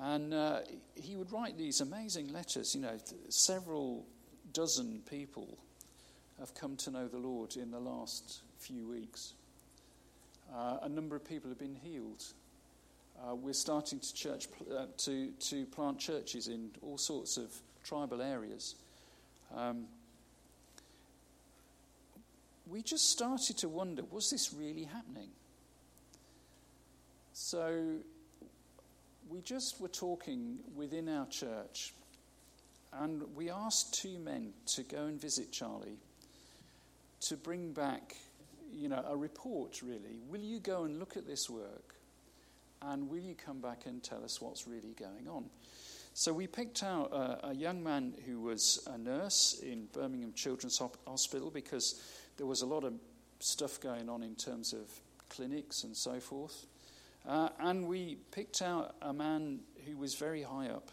[0.00, 0.60] And uh,
[0.94, 4.06] he would write these amazing letters, you know, several
[4.52, 5.58] dozen people
[6.38, 9.34] have come to know the Lord in the last few weeks.
[10.54, 12.24] Uh, a number of people have been healed.
[13.20, 17.52] Uh, we're starting to, church, uh, to, to plant churches in all sorts of
[17.84, 18.74] tribal areas.
[19.54, 19.84] Um,
[22.66, 25.30] we just started to wonder was this really happening?
[27.32, 27.96] So
[29.28, 31.94] we just were talking within our church
[32.92, 35.98] and we asked two men to go and visit Charlie
[37.22, 38.16] to bring back,
[38.72, 40.20] you know, a report really.
[40.28, 41.94] Will you go and look at this work?
[42.82, 45.46] And will you come back and tell us what's really going on?
[46.12, 50.80] So we picked out a, a young man who was a nurse in Birmingham Children's
[51.06, 52.00] Hospital because
[52.36, 52.94] there was a lot of
[53.40, 54.88] stuff going on in terms of
[55.28, 56.66] clinics and so forth.
[57.26, 60.90] Uh, and we picked out a man who was very high up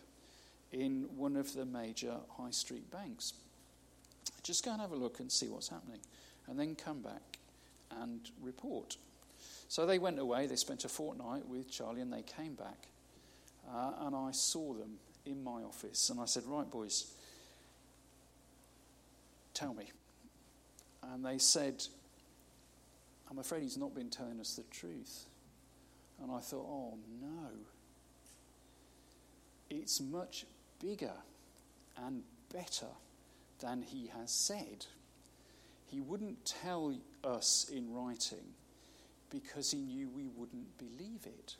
[0.71, 3.33] in one of the major high street banks.
[4.43, 5.99] Just go and have a look and see what's happening,
[6.47, 7.37] and then come back
[7.99, 8.97] and report.
[9.67, 12.87] So they went away, they spent a fortnight with Charlie, and they came back.
[13.69, 17.13] Uh, and I saw them in my office, and I said, Right, boys,
[19.53, 19.91] tell me.
[21.04, 21.84] And they said,
[23.30, 25.26] I'm afraid he's not been telling us the truth.
[26.22, 27.49] And I thought, oh no.
[29.70, 30.45] It's much
[30.82, 31.14] bigger
[31.97, 32.24] and
[32.54, 32.88] better
[33.60, 34.86] than he has said.
[35.88, 38.54] He wouldn't tell us in writing
[39.30, 41.56] because he knew we wouldn't believe it.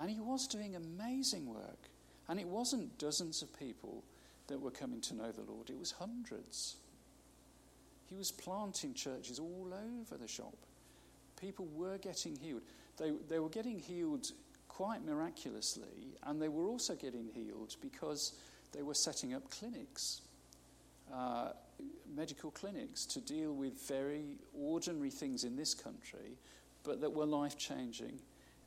[0.00, 1.78] And he was doing amazing work.
[2.28, 4.02] And it wasn't dozens of people
[4.50, 6.76] that were coming to know the Lord, it was hundreds.
[8.08, 10.56] He was planting churches all over the shop.
[11.40, 12.62] People were getting healed.
[12.98, 14.32] They, they were getting healed
[14.68, 18.32] quite miraculously, and they were also getting healed because
[18.72, 20.22] they were setting up clinics,
[21.12, 21.50] uh,
[22.14, 26.36] medical clinics, to deal with very ordinary things in this country,
[26.82, 28.18] but that were life changing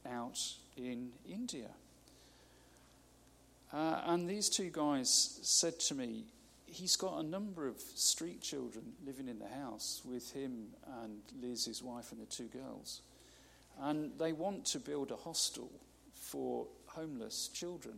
[0.09, 0.39] out
[0.77, 1.69] in India.
[3.73, 6.25] Uh, and these two guys said to me,
[6.67, 10.67] he's got a number of street children living in the house with him
[11.01, 13.01] and Liz, his wife, and the two girls.
[13.81, 15.71] And they want to build a hostel
[16.13, 17.95] for homeless children.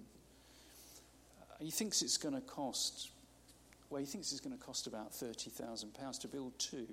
[1.42, 3.10] Uh, he thinks it's going to cost,
[3.90, 6.88] well, he thinks it's going to cost about £30,000 to build two,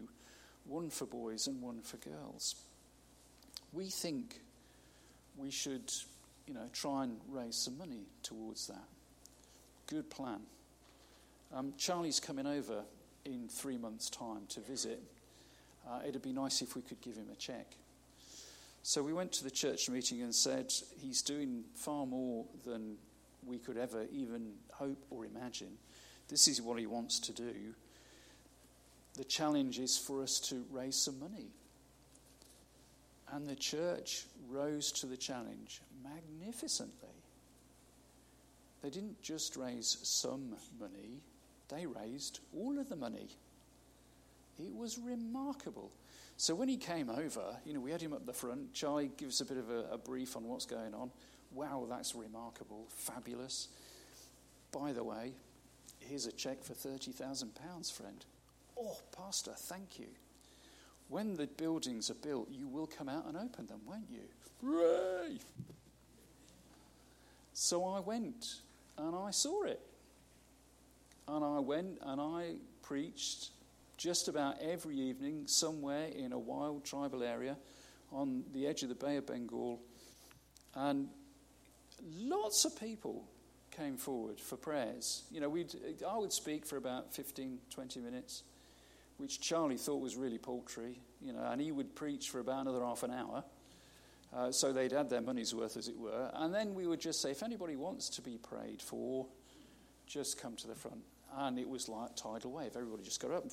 [0.65, 2.57] one for boys and one for girls.
[3.73, 4.41] We think
[5.37, 5.93] we should,
[6.53, 8.85] you know, try and raise some money towards that.
[9.87, 10.41] Good plan.
[11.55, 12.83] Um, Charlie's coming over
[13.25, 15.03] in three months' time to visit.
[15.89, 17.67] Uh, it'd be nice if we could give him a check.
[18.83, 22.97] So we went to the church meeting and said, He's doing far more than
[23.47, 25.79] we could ever even hope or imagine.
[26.29, 27.55] This is what he wants to do.
[29.15, 31.47] The challenge is for us to raise some money.
[33.33, 37.09] And the church rose to the challenge magnificently.
[38.83, 41.21] They didn't just raise some money,
[41.69, 43.29] they raised all of the money.
[44.59, 45.91] It was remarkable.
[46.37, 48.75] So when he came over, you know, we had him up the front.
[48.75, 51.11] Charlie gives a bit of a, a brief on what's going on.
[51.55, 53.69] Wow, that's remarkable, fabulous.
[54.73, 55.33] By the way,
[56.01, 58.25] here's a check for £30,000, friend.
[58.79, 60.09] Oh, Pastor, thank you.
[61.09, 64.23] When the buildings are built, you will come out and open them, won't you?
[64.63, 65.39] Hooray!
[67.53, 68.61] So I went
[68.97, 69.81] and I saw it.
[71.29, 73.51] And I went and I preached
[73.97, 77.57] just about every evening somewhere in a wild tribal area
[78.11, 79.81] on the edge of the Bay of Bengal.
[80.75, 81.09] And
[82.19, 83.25] lots of people
[83.71, 85.23] came forward for prayers.
[85.31, 85.75] You know, we'd,
[86.07, 88.43] I would speak for about 15, 20 minutes,
[89.17, 92.85] which Charlie thought was really paltry, you know, and he would preach for about another
[92.85, 93.45] half an hour.
[94.35, 96.31] Uh, so they'd had their money's worth, as it were.
[96.35, 99.27] And then we would just say, if anybody wants to be prayed for,
[100.07, 101.03] just come to the front.
[101.37, 102.73] And it was like tidal wave.
[102.75, 103.43] Everybody just got up.
[103.45, 103.53] And,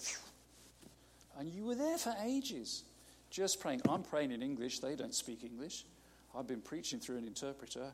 [1.38, 2.84] and you were there for ages,
[3.30, 3.82] just praying.
[3.90, 4.80] I'm praying in English.
[4.80, 5.86] They don't speak English.
[6.38, 7.92] I've been preaching through an interpreter.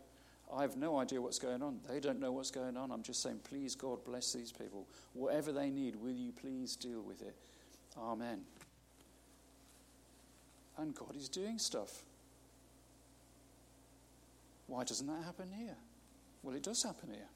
[0.53, 1.79] I have no idea what's going on.
[1.89, 2.91] They don't know what's going on.
[2.91, 4.87] I'm just saying, please, God, bless these people.
[5.13, 7.35] Whatever they need, will you please deal with it?
[7.97, 8.41] Amen.
[10.77, 12.03] And God is doing stuff.
[14.67, 15.75] Why doesn't that happen here?
[16.43, 17.29] Well, it does happen here.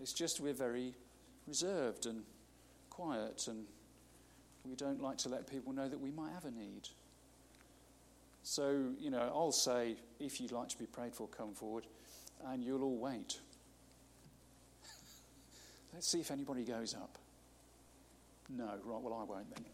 [0.00, 0.94] It's just we're very
[1.46, 2.22] reserved and
[2.90, 3.64] quiet, and
[4.64, 6.88] we don't like to let people know that we might have a need.
[8.42, 11.86] So, you know, I'll say, if you'd like to be prayed for, come forward,
[12.46, 13.38] and you'll all wait.
[15.94, 17.18] Let's see if anybody goes up.
[18.50, 19.64] No, right, well, I won't then.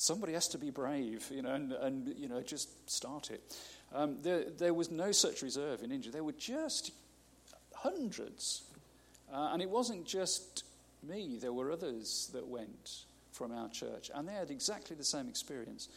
[0.00, 3.42] Somebody has to be brave, you know, and, and you know, just start it.
[3.94, 6.10] Um, there, there was no such reserve in India.
[6.10, 6.92] There were just
[7.74, 8.62] hundreds.
[9.30, 10.64] Uh, and it wasn't just
[11.06, 15.28] me, there were others that went from our church, and they had exactly the same
[15.28, 15.88] experience.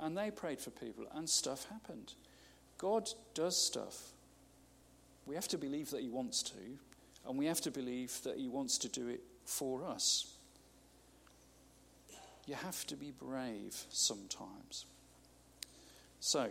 [0.00, 2.14] And they prayed for people, and stuff happened.
[2.78, 4.10] God does stuff.
[5.24, 6.58] We have to believe that He wants to,
[7.28, 10.34] and we have to believe that He wants to do it for us.
[12.46, 14.86] You have to be brave sometimes.
[16.20, 16.48] So,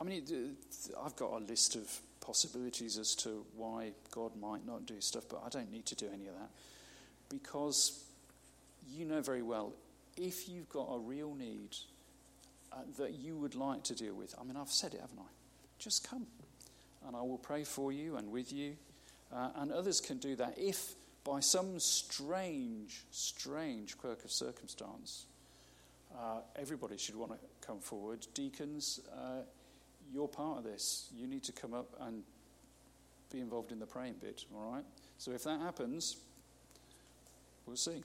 [0.00, 0.24] I mean,
[1.04, 5.42] I've got a list of possibilities as to why God might not do stuff, but
[5.44, 6.50] I don't need to do any of that.
[7.28, 8.04] Because
[8.88, 9.72] you know very well,
[10.16, 11.76] if you've got a real need
[12.72, 15.30] uh, that you would like to deal with, I mean, I've said it, haven't I?
[15.78, 16.26] Just come,
[17.06, 18.76] and I will pray for you and with you.
[19.32, 20.94] Uh, and others can do that if
[21.24, 25.26] by some strange, strange quirk of circumstance,
[26.14, 28.26] uh, everybody should want to come forward.
[28.34, 29.40] Deacons, uh,
[30.12, 31.08] you're part of this.
[31.16, 32.22] You need to come up and
[33.32, 34.84] be involved in the praying bit, all right?
[35.18, 36.18] So if that happens,
[37.66, 38.04] we'll see.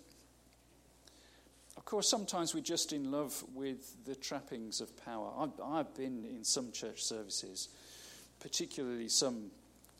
[1.77, 5.31] Of course, sometimes we're just in love with the trappings of power.
[5.37, 7.69] I've, I've been in some church services,
[8.39, 9.51] particularly some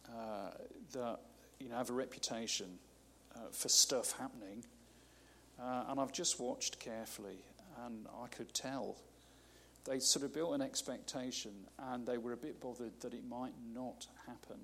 [0.07, 0.51] uh,
[0.93, 1.19] that
[1.59, 2.67] you know have a reputation
[3.35, 4.63] uh, for stuff happening,
[5.61, 7.37] uh, and I've just watched carefully,
[7.85, 8.97] and I could tell
[9.85, 13.53] they sort of built an expectation, and they were a bit bothered that it might
[13.73, 14.59] not happen.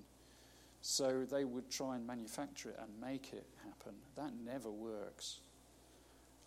[0.81, 3.93] So they would try and manufacture it and make it happen.
[4.15, 5.39] That never works.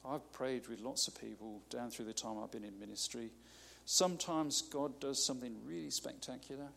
[0.04, 3.30] I've prayed with lots of people down through the time I've been in ministry.
[3.84, 6.68] Sometimes God does something really spectacular.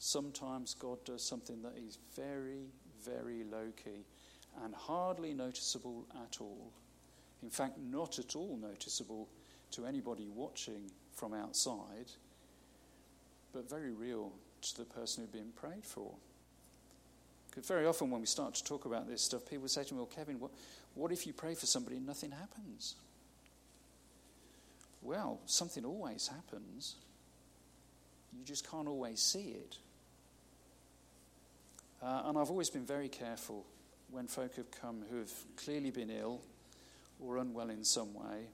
[0.00, 2.66] Sometimes God does something that is very,
[3.04, 4.04] very low key
[4.64, 6.72] and hardly noticeable at all.
[7.42, 9.28] In fact, not at all noticeable
[9.72, 12.10] to anybody watching from outside,
[13.52, 14.32] but very real
[14.62, 16.12] to the person who's been prayed for.
[17.50, 19.98] Because very often when we start to talk about this stuff, people say to me,
[19.98, 20.50] Well, Kevin, what,
[20.94, 22.94] what if you pray for somebody and nothing happens?
[25.02, 26.96] Well, something always happens.
[28.36, 29.76] You just can't always see it.
[32.02, 33.64] Uh, and I've always been very careful
[34.10, 36.40] when folk have come who have clearly been ill
[37.20, 38.46] or unwell in some way.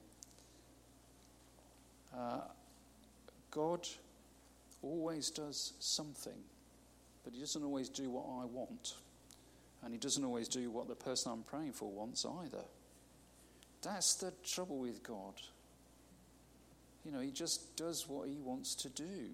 [2.17, 2.41] Uh,
[3.51, 3.87] God
[4.83, 6.43] always does something
[7.25, 8.95] but He doesn't always do what I want.
[9.83, 12.65] And He doesn't always do what the person I'm praying for wants either.
[13.83, 15.35] That's the trouble with God.
[17.05, 19.29] You know, He just does what He wants to do.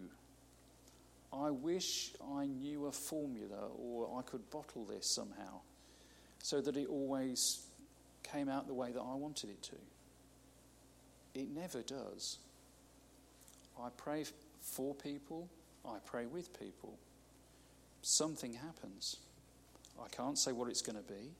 [1.33, 5.61] I wish I knew a formula or I could bottle this somehow
[6.43, 7.67] so that it always
[8.23, 9.77] came out the way that I wanted it to.
[11.35, 12.39] It never does.
[13.81, 14.25] I pray
[14.61, 15.49] for people,
[15.85, 16.99] I pray with people
[18.03, 19.17] something happens.
[20.03, 21.31] I can't say what it's going to be,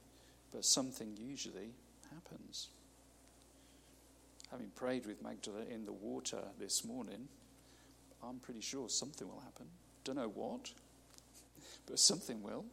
[0.53, 1.71] but something usually
[2.13, 2.69] happens.
[4.51, 7.29] Having prayed with Magdala in the water this morning,
[8.23, 9.67] I'm pretty sure something will happen.
[10.05, 10.71] Don't know what,
[11.87, 12.65] but something will.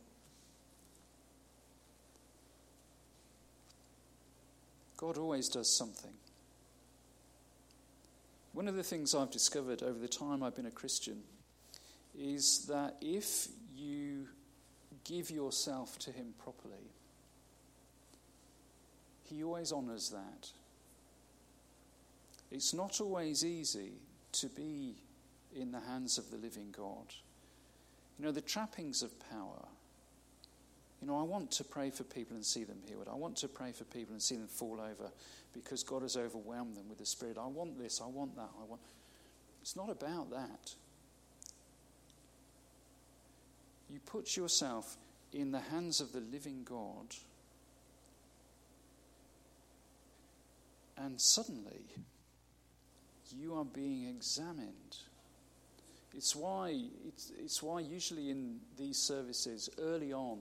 [4.98, 6.14] God always does something.
[8.54, 11.22] One of the things I've discovered over the time I've been a Christian
[12.18, 14.28] is that if you
[15.04, 16.92] give yourself to Him properly,
[19.24, 20.50] He always honours that.
[22.50, 23.92] It's not always easy
[24.32, 24.96] to be
[25.56, 27.14] in the hands of the living God.
[28.18, 29.66] You know, the trappings of power.
[31.02, 33.08] You know, I want to pray for people and see them healed.
[33.12, 35.12] I want to pray for people and see them fall over
[35.54, 37.38] because God has overwhelmed them with the Spirit.
[37.40, 38.82] I want this, I want that, I want.
[39.62, 40.74] It's not about that.
[43.90, 44.98] you put yourself
[45.34, 47.16] in the hands of the living God,
[50.98, 51.82] and suddenly
[53.36, 54.98] you are being examined.
[56.16, 60.40] It's why, it's, it's why usually in these services, early on,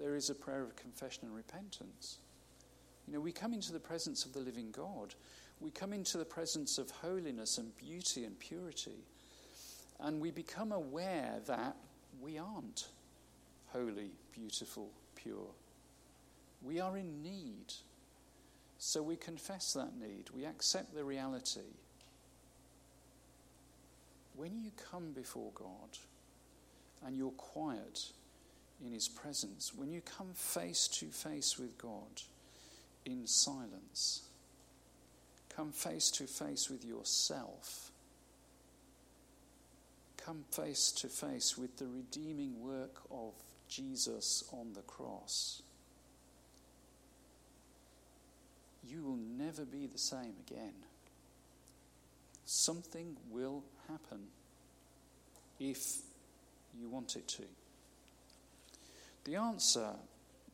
[0.00, 2.18] there is a prayer of confession and repentance.
[3.06, 5.14] You know, we come into the presence of the living God.
[5.60, 9.04] We come into the presence of holiness and beauty and purity.
[10.00, 11.76] And we become aware that
[12.20, 12.88] we aren't
[13.66, 15.50] holy, beautiful, pure.
[16.62, 17.74] We are in need.
[18.78, 20.30] So we confess that need.
[20.34, 21.60] We accept the reality.
[24.34, 25.98] When you come before God
[27.04, 28.12] and you're quiet
[28.84, 32.22] in His presence, when you come face to face with God
[33.04, 34.22] in silence,
[35.54, 37.90] come face to face with yourself
[40.24, 43.32] come face to face with the redeeming work of
[43.68, 45.62] Jesus on the cross,
[48.88, 50.74] you will never be the same again.
[52.44, 54.26] Something will happen
[55.58, 55.98] if
[56.78, 57.44] you want it to.
[59.24, 59.90] The answer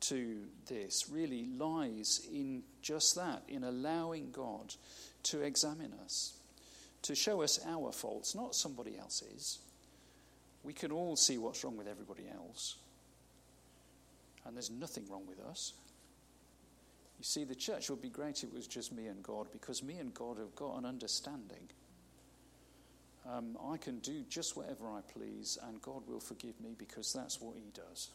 [0.01, 0.37] to
[0.67, 4.75] this really lies in just that, in allowing God
[5.25, 6.35] to examine us,
[7.03, 9.59] to show us our faults, not somebody else's.
[10.63, 12.77] We can all see what's wrong with everybody else.
[14.45, 15.73] And there's nothing wrong with us.
[17.19, 19.83] You see, the church would be great if it was just me and God, because
[19.83, 21.69] me and God have got an understanding.
[23.29, 27.41] Um, I can do just whatever I please, and God will forgive me because that's
[27.41, 28.11] what He does.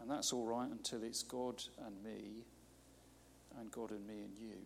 [0.00, 2.44] And that's all right until it's God and me,
[3.58, 4.56] and God and me and you.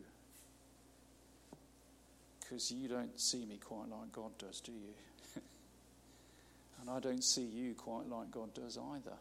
[2.41, 4.95] Because you don't see me quite like God does, do you?
[6.81, 9.17] and I don't see you quite like God does either.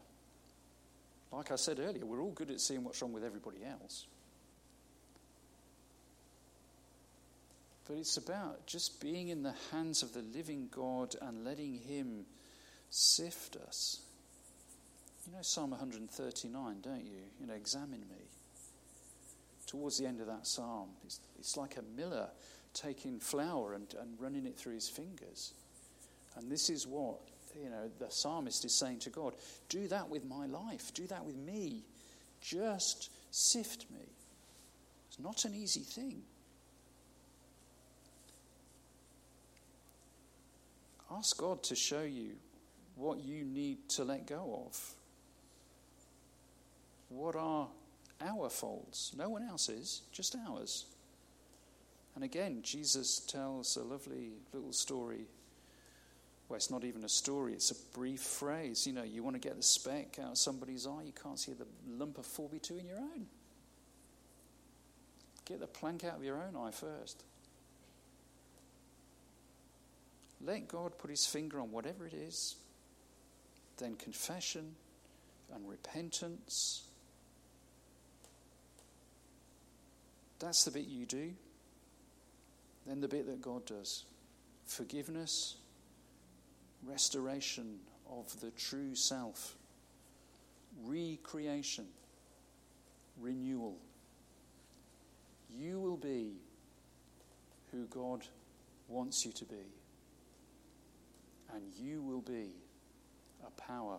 [1.32, 4.06] Like I said earlier, we're all good at seeing what's wrong with everybody else.
[7.86, 12.24] But it's about just being in the hands of the living God and letting Him
[12.88, 14.00] sift us.
[15.30, 17.12] You know Psalm 139, don't you?
[17.40, 18.24] You know, examine me.
[19.64, 22.28] Towards the end of that psalm, it's, it's like a miller
[22.74, 25.54] taking flour and, and running it through his fingers.
[26.36, 27.20] And this is what,
[27.54, 29.34] you know, the psalmist is saying to God
[29.68, 31.84] do that with my life, do that with me.
[32.40, 34.08] Just sift me.
[35.08, 36.22] It's not an easy thing.
[41.12, 42.32] Ask God to show you
[42.96, 44.94] what you need to let go of.
[47.10, 47.68] What are
[48.20, 49.12] our faults?
[49.16, 50.86] No one else's, just ours.
[52.14, 55.26] And again, Jesus tells a lovely little story.
[56.48, 58.86] Well, it's not even a story, it's a brief phrase.
[58.86, 61.52] You know, you want to get the speck out of somebody's eye, you can't see
[61.52, 63.26] the lump of 4b2 in your own.
[65.44, 67.24] Get the plank out of your own eye first.
[70.40, 72.56] Let God put his finger on whatever it is.
[73.78, 74.74] Then confession
[75.52, 76.82] and repentance.
[80.40, 81.32] That's the bit you do.
[82.86, 84.04] Then the bit that God does
[84.64, 85.56] forgiveness,
[86.82, 87.78] restoration
[88.10, 89.54] of the true self,
[90.84, 91.86] recreation,
[93.20, 93.76] renewal.
[95.50, 96.32] You will be
[97.70, 98.24] who God
[98.88, 99.66] wants you to be
[101.54, 102.50] and you will be
[103.46, 103.98] a power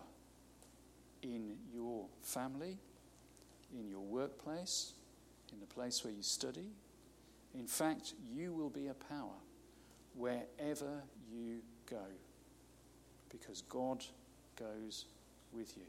[1.22, 2.78] in your family,
[3.78, 4.92] in your workplace,
[5.52, 6.70] in the place where you study.
[7.54, 9.38] In fact, you will be a power
[10.14, 12.04] wherever you go
[13.30, 14.04] because God
[14.58, 15.06] goes
[15.52, 15.84] with you.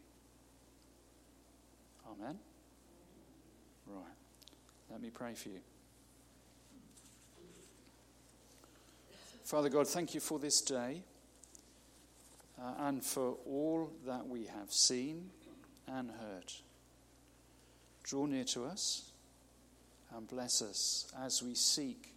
[2.10, 2.38] Amen?
[3.88, 4.04] Right.
[4.90, 5.60] Let me pray for you.
[9.44, 11.04] Father God, thank you for this day
[12.62, 15.30] uh, and for all that we have seen
[15.88, 16.52] and heard.
[18.04, 19.13] Draw near to us
[20.16, 22.14] and bless us as we seek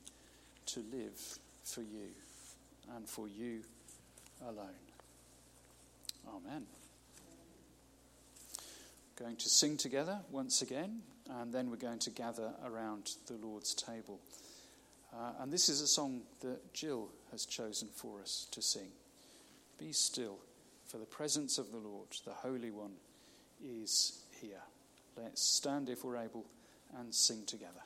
[0.66, 2.08] to live for you
[2.94, 3.60] and for you
[4.42, 4.68] alone.
[6.28, 6.66] Amen.
[9.16, 13.74] Going to sing together once again, and then we're going to gather around the Lord's
[13.74, 14.20] table.
[15.12, 18.88] Uh, and this is a song that Jill has chosen for us to sing.
[19.78, 20.38] Be still,
[20.86, 22.92] for the presence of the Lord, the Holy One,
[23.64, 24.62] is here.
[25.16, 26.44] Let's stand if we're able
[26.98, 27.82] and sing together.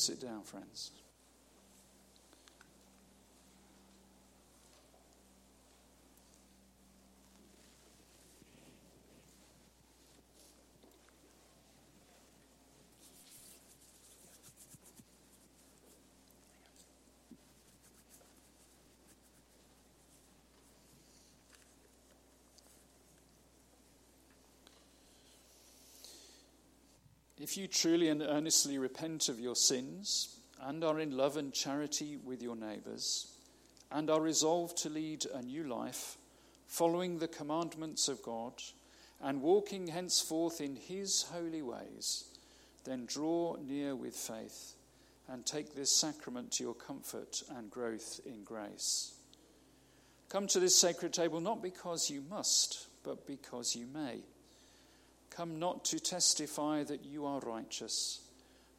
[0.00, 0.90] Sit down, friends.
[27.40, 32.18] If you truly and earnestly repent of your sins and are in love and charity
[32.22, 33.32] with your neighbours,
[33.90, 36.18] and are resolved to lead a new life,
[36.66, 38.52] following the commandments of God,
[39.22, 42.24] and walking henceforth in His holy ways,
[42.84, 44.74] then draw near with faith
[45.26, 49.14] and take this sacrament to your comfort and growth in grace.
[50.28, 54.18] Come to this sacred table not because you must, but because you may
[55.30, 58.20] come not to testify that you are righteous,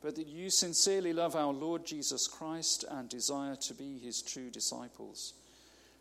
[0.01, 4.49] but that you sincerely love our Lord Jesus Christ and desire to be his true
[4.49, 5.33] disciples.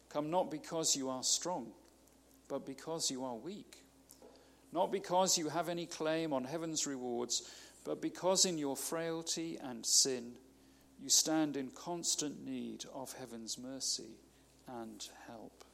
[0.09, 1.69] Come not because you are strong,
[2.49, 3.85] but because you are weak.
[4.73, 7.43] Not because you have any claim on heaven's rewards,
[7.85, 10.33] but because in your frailty and sin
[11.03, 14.19] you stand in constant need of heaven's mercy
[14.69, 15.65] and help.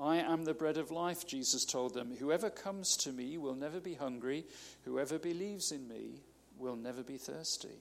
[0.00, 2.14] I am the bread of life, Jesus told them.
[2.18, 4.44] Whoever comes to me will never be hungry.
[4.84, 6.22] Whoever believes in me
[6.58, 7.80] will never be thirsty.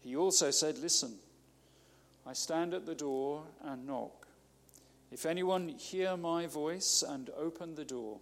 [0.00, 1.14] He also said, Listen,
[2.26, 4.26] I stand at the door and knock.
[5.10, 8.18] If anyone hear my voice and open the door,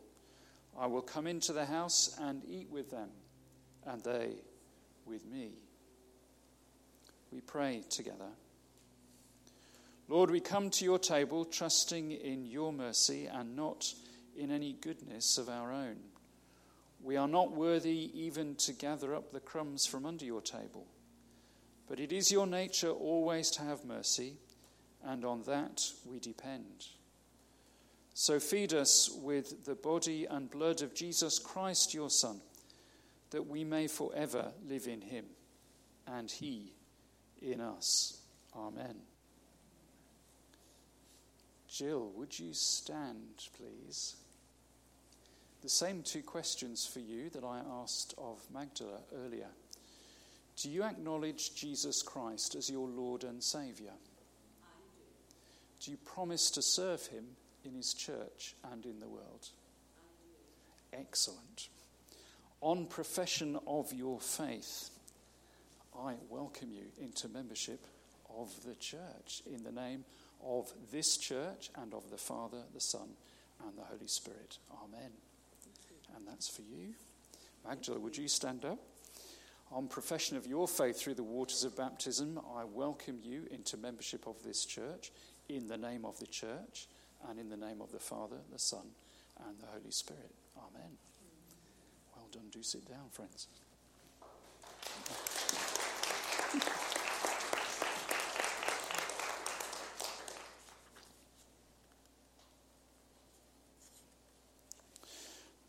[0.79, 3.09] I will come into the house and eat with them,
[3.87, 4.31] and they
[5.07, 5.51] with me.
[7.33, 8.29] We pray together.
[10.13, 13.95] Lord, we come to your table trusting in your mercy and not
[14.37, 15.97] in any goodness of our own.
[17.03, 20.87] We are not worthy even to gather up the crumbs from under your table.
[21.89, 24.35] But it is your nature always to have mercy,
[25.03, 26.89] and on that we depend.
[28.13, 32.43] So feed us with the body and blood of Jesus Christ, your Son,
[33.31, 35.25] that we may forever live in him,
[36.07, 36.75] and he
[37.41, 38.21] in us.
[38.55, 38.97] Amen.
[41.73, 44.17] Jill, would you stand, please?
[45.63, 49.49] The same two questions for you that I asked of Magdala earlier.
[50.57, 53.93] Do you acknowledge Jesus Christ as your Lord and Saviour?
[53.93, 55.85] I do.
[55.85, 57.25] do you promise to serve him
[57.65, 59.49] in his church and in the world?
[60.93, 61.69] Excellent.
[62.61, 64.91] On profession of your faith,
[65.99, 67.87] I welcome you into membership
[68.39, 70.05] of the church in the name
[70.45, 73.09] of this church and of the Father, the Son,
[73.67, 74.59] and the Holy Spirit.
[74.85, 75.11] Amen.
[76.17, 76.95] And that's for you.
[77.67, 78.79] Magdala, would you stand up?
[79.71, 84.27] On profession of your faith through the waters of baptism, I welcome you into membership
[84.27, 85.13] of this church
[85.49, 86.89] in the name of the church
[87.29, 88.87] and in the name of the Father, the Son,
[89.47, 90.35] and the Holy Spirit.
[90.59, 90.99] Amen.
[92.15, 92.49] Well done.
[92.51, 93.49] Do sit down, friends.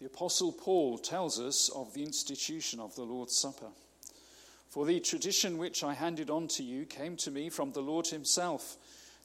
[0.04, 3.70] The Apostle Paul tells us of the institution of the Lord's Supper.
[4.68, 8.08] For the tradition which I handed on to you came to me from the Lord
[8.08, 8.76] Himself,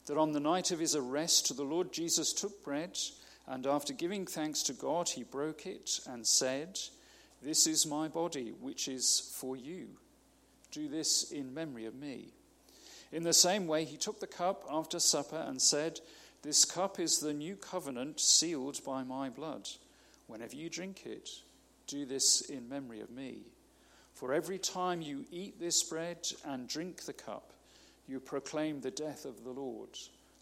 [0.05, 2.97] that on the night of His arrest, the Lord Jesus took bread,
[3.45, 6.79] and after giving thanks to God, He broke it and said,
[7.41, 9.89] This is my body, which is for you.
[10.71, 12.29] Do this in memory of me.
[13.11, 15.99] In the same way, He took the cup after supper and said,
[16.41, 19.67] This cup is the new covenant sealed by my blood.
[20.29, 21.27] Whenever you drink it,
[21.87, 23.39] do this in memory of me.
[24.13, 27.51] For every time you eat this bread and drink the cup,
[28.07, 29.89] you proclaim the death of the Lord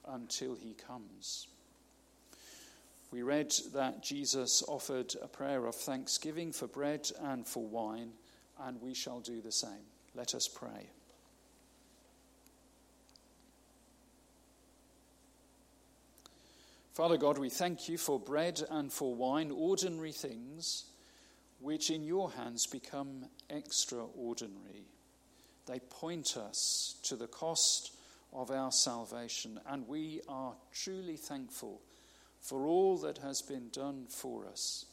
[0.06, 1.48] until he comes.
[3.12, 8.12] We read that Jesus offered a prayer of thanksgiving for bread and for wine,
[8.60, 9.86] and we shall do the same.
[10.14, 10.90] Let us pray.
[16.98, 20.86] Father God, we thank you for bread and for wine, ordinary things,
[21.60, 24.88] which in your hands become extraordinary.
[25.68, 27.96] They point us to the cost
[28.34, 31.84] of our salvation, and we are truly thankful
[32.42, 34.88] for all that has been done for us.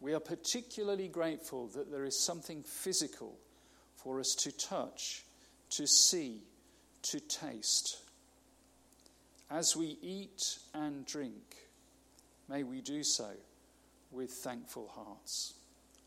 [0.00, 3.38] We are particularly grateful that there is something physical
[3.96, 5.24] for us to touch,
[5.70, 6.42] to see,
[7.04, 8.02] to taste.
[9.52, 11.56] As we eat and drink,
[12.48, 13.28] may we do so
[14.10, 15.54] with thankful hearts.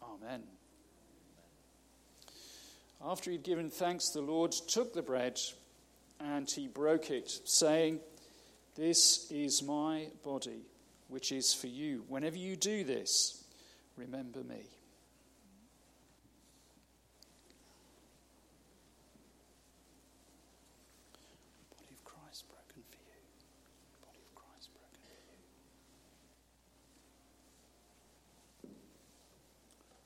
[0.01, 0.41] Amen.
[3.03, 5.39] After he'd given thanks, the Lord took the bread
[6.19, 7.99] and he broke it, saying,
[8.75, 10.65] This is my body,
[11.07, 12.03] which is for you.
[12.07, 13.43] Whenever you do this,
[13.95, 14.63] remember me.
[21.77, 23.21] Body of Christ broken for you.
[24.05, 25.45] Body of Christ broken for you.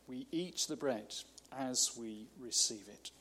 [0.10, 1.14] We eat the bread
[1.56, 3.12] as we receive it.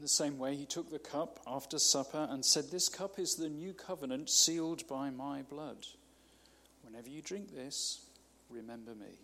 [0.00, 3.34] In the same way, he took the cup after supper and said, This cup is
[3.34, 5.76] the new covenant sealed by my blood.
[6.82, 8.06] Whenever you drink this,
[8.48, 9.18] remember me.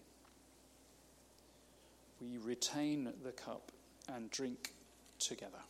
[2.20, 3.72] We retain the cup
[4.06, 4.72] and drink
[5.18, 5.62] together.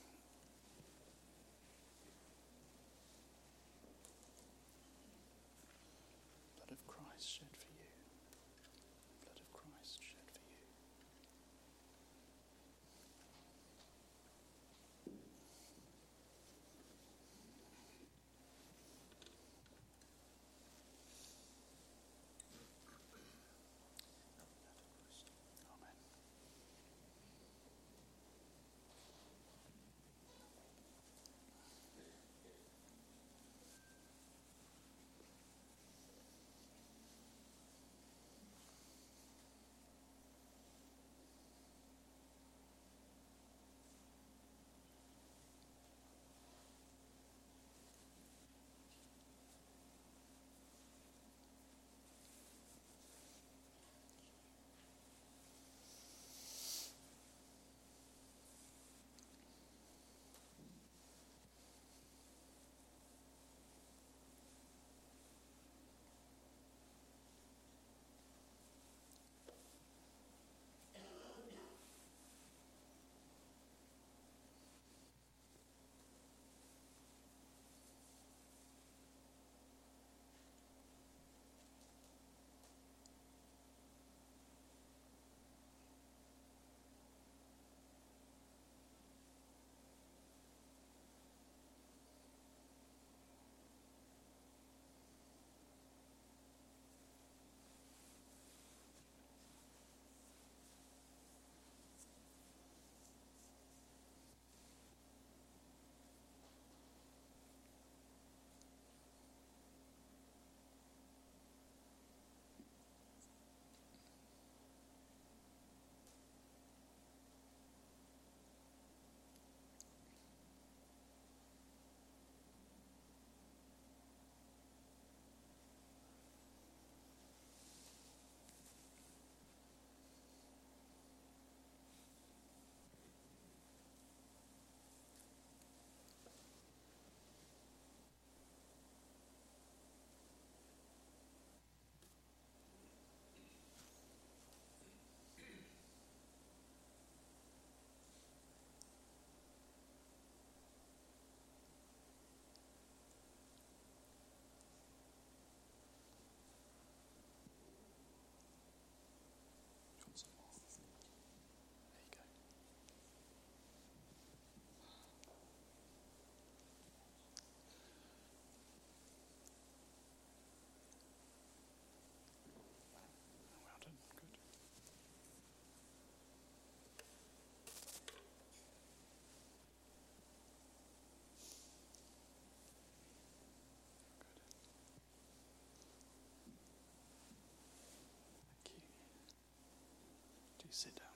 [190.66, 191.06] Please sit down.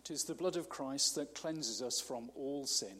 [0.00, 2.96] It is the blood of Christ that cleanses us from all sin.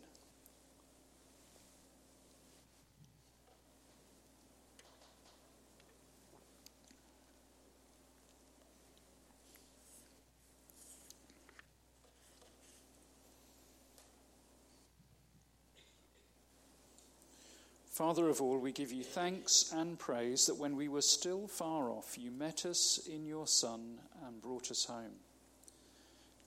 [18.00, 21.90] Father of all, we give you thanks and praise that when we were still far
[21.90, 25.18] off, you met us in your Son and brought us home.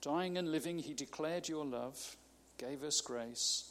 [0.00, 2.16] Dying and living, he declared your love,
[2.58, 3.70] gave us grace,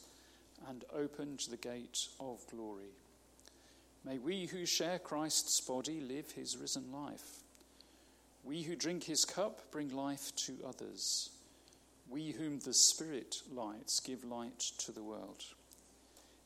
[0.69, 2.93] and opened the gate of glory.
[4.05, 7.41] May we who share Christ's body live his risen life.
[8.45, 11.31] We who drink his cup bring life to others.
[12.09, 15.43] We whom the Spirit lights give light to the world.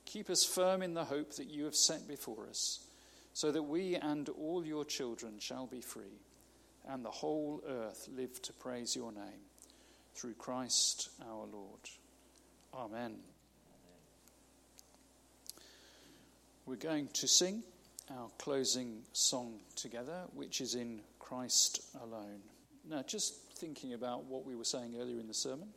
[0.07, 2.79] Keep us firm in the hope that you have set before us,
[3.33, 6.21] so that we and all your children shall be free,
[6.87, 9.43] and the whole earth live to praise your name
[10.15, 11.81] through Christ our Lord.
[12.73, 13.17] Amen.
[16.65, 17.63] We're going to sing
[18.09, 22.39] our closing song together, which is in Christ alone.
[22.89, 25.67] Now, just thinking about what we were saying earlier in the sermon,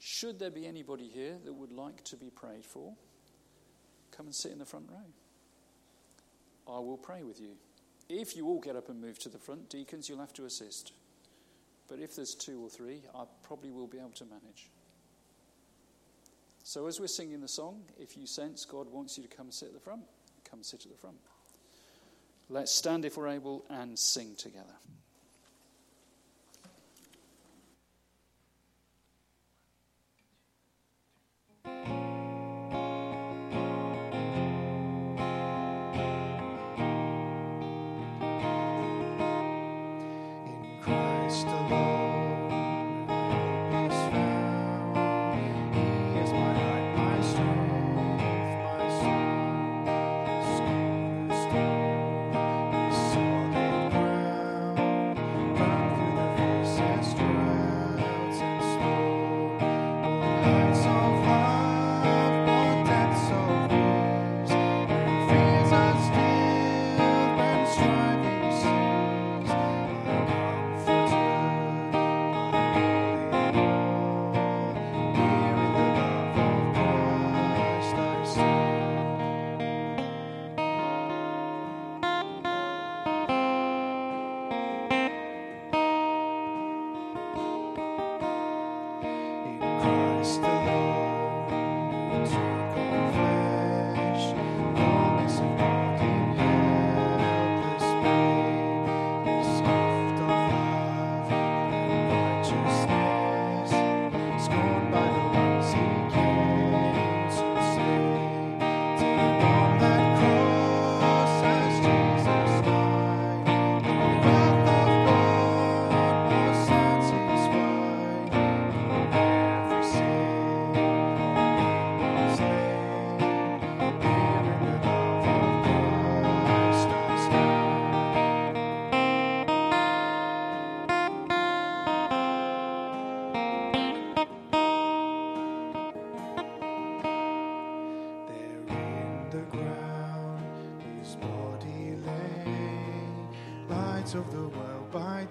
[0.00, 2.92] should there be anybody here that would like to be prayed for,
[4.16, 6.74] come and sit in the front row.
[6.74, 7.56] I will pray with you.
[8.08, 10.92] If you all get up and move to the front, deacons, you'll have to assist.
[11.88, 14.70] But if there's two or three, I probably will be able to manage.
[16.64, 19.54] So as we're singing the song, if you sense God wants you to come and
[19.54, 20.02] sit at the front,
[20.48, 21.16] come sit at the front.
[22.48, 24.74] Let's stand if we're able and sing together.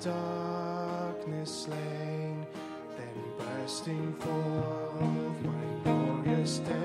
[0.01, 2.45] Darkness slain,
[2.97, 6.80] then bursting forth my glorious day,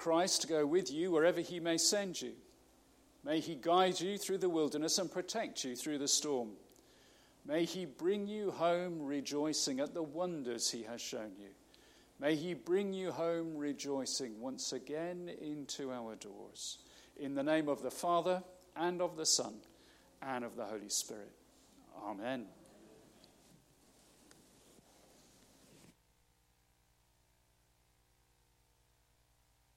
[0.00, 2.32] Christ go with you wherever he may send you.
[3.22, 6.52] May he guide you through the wilderness and protect you through the storm.
[7.46, 11.48] May he bring you home rejoicing at the wonders he has shown you.
[12.18, 16.78] May he bring you home rejoicing once again into our doors.
[17.18, 18.42] In the name of the Father,
[18.76, 19.52] and of the Son,
[20.22, 21.32] and of the Holy Spirit.
[22.06, 22.46] Amen.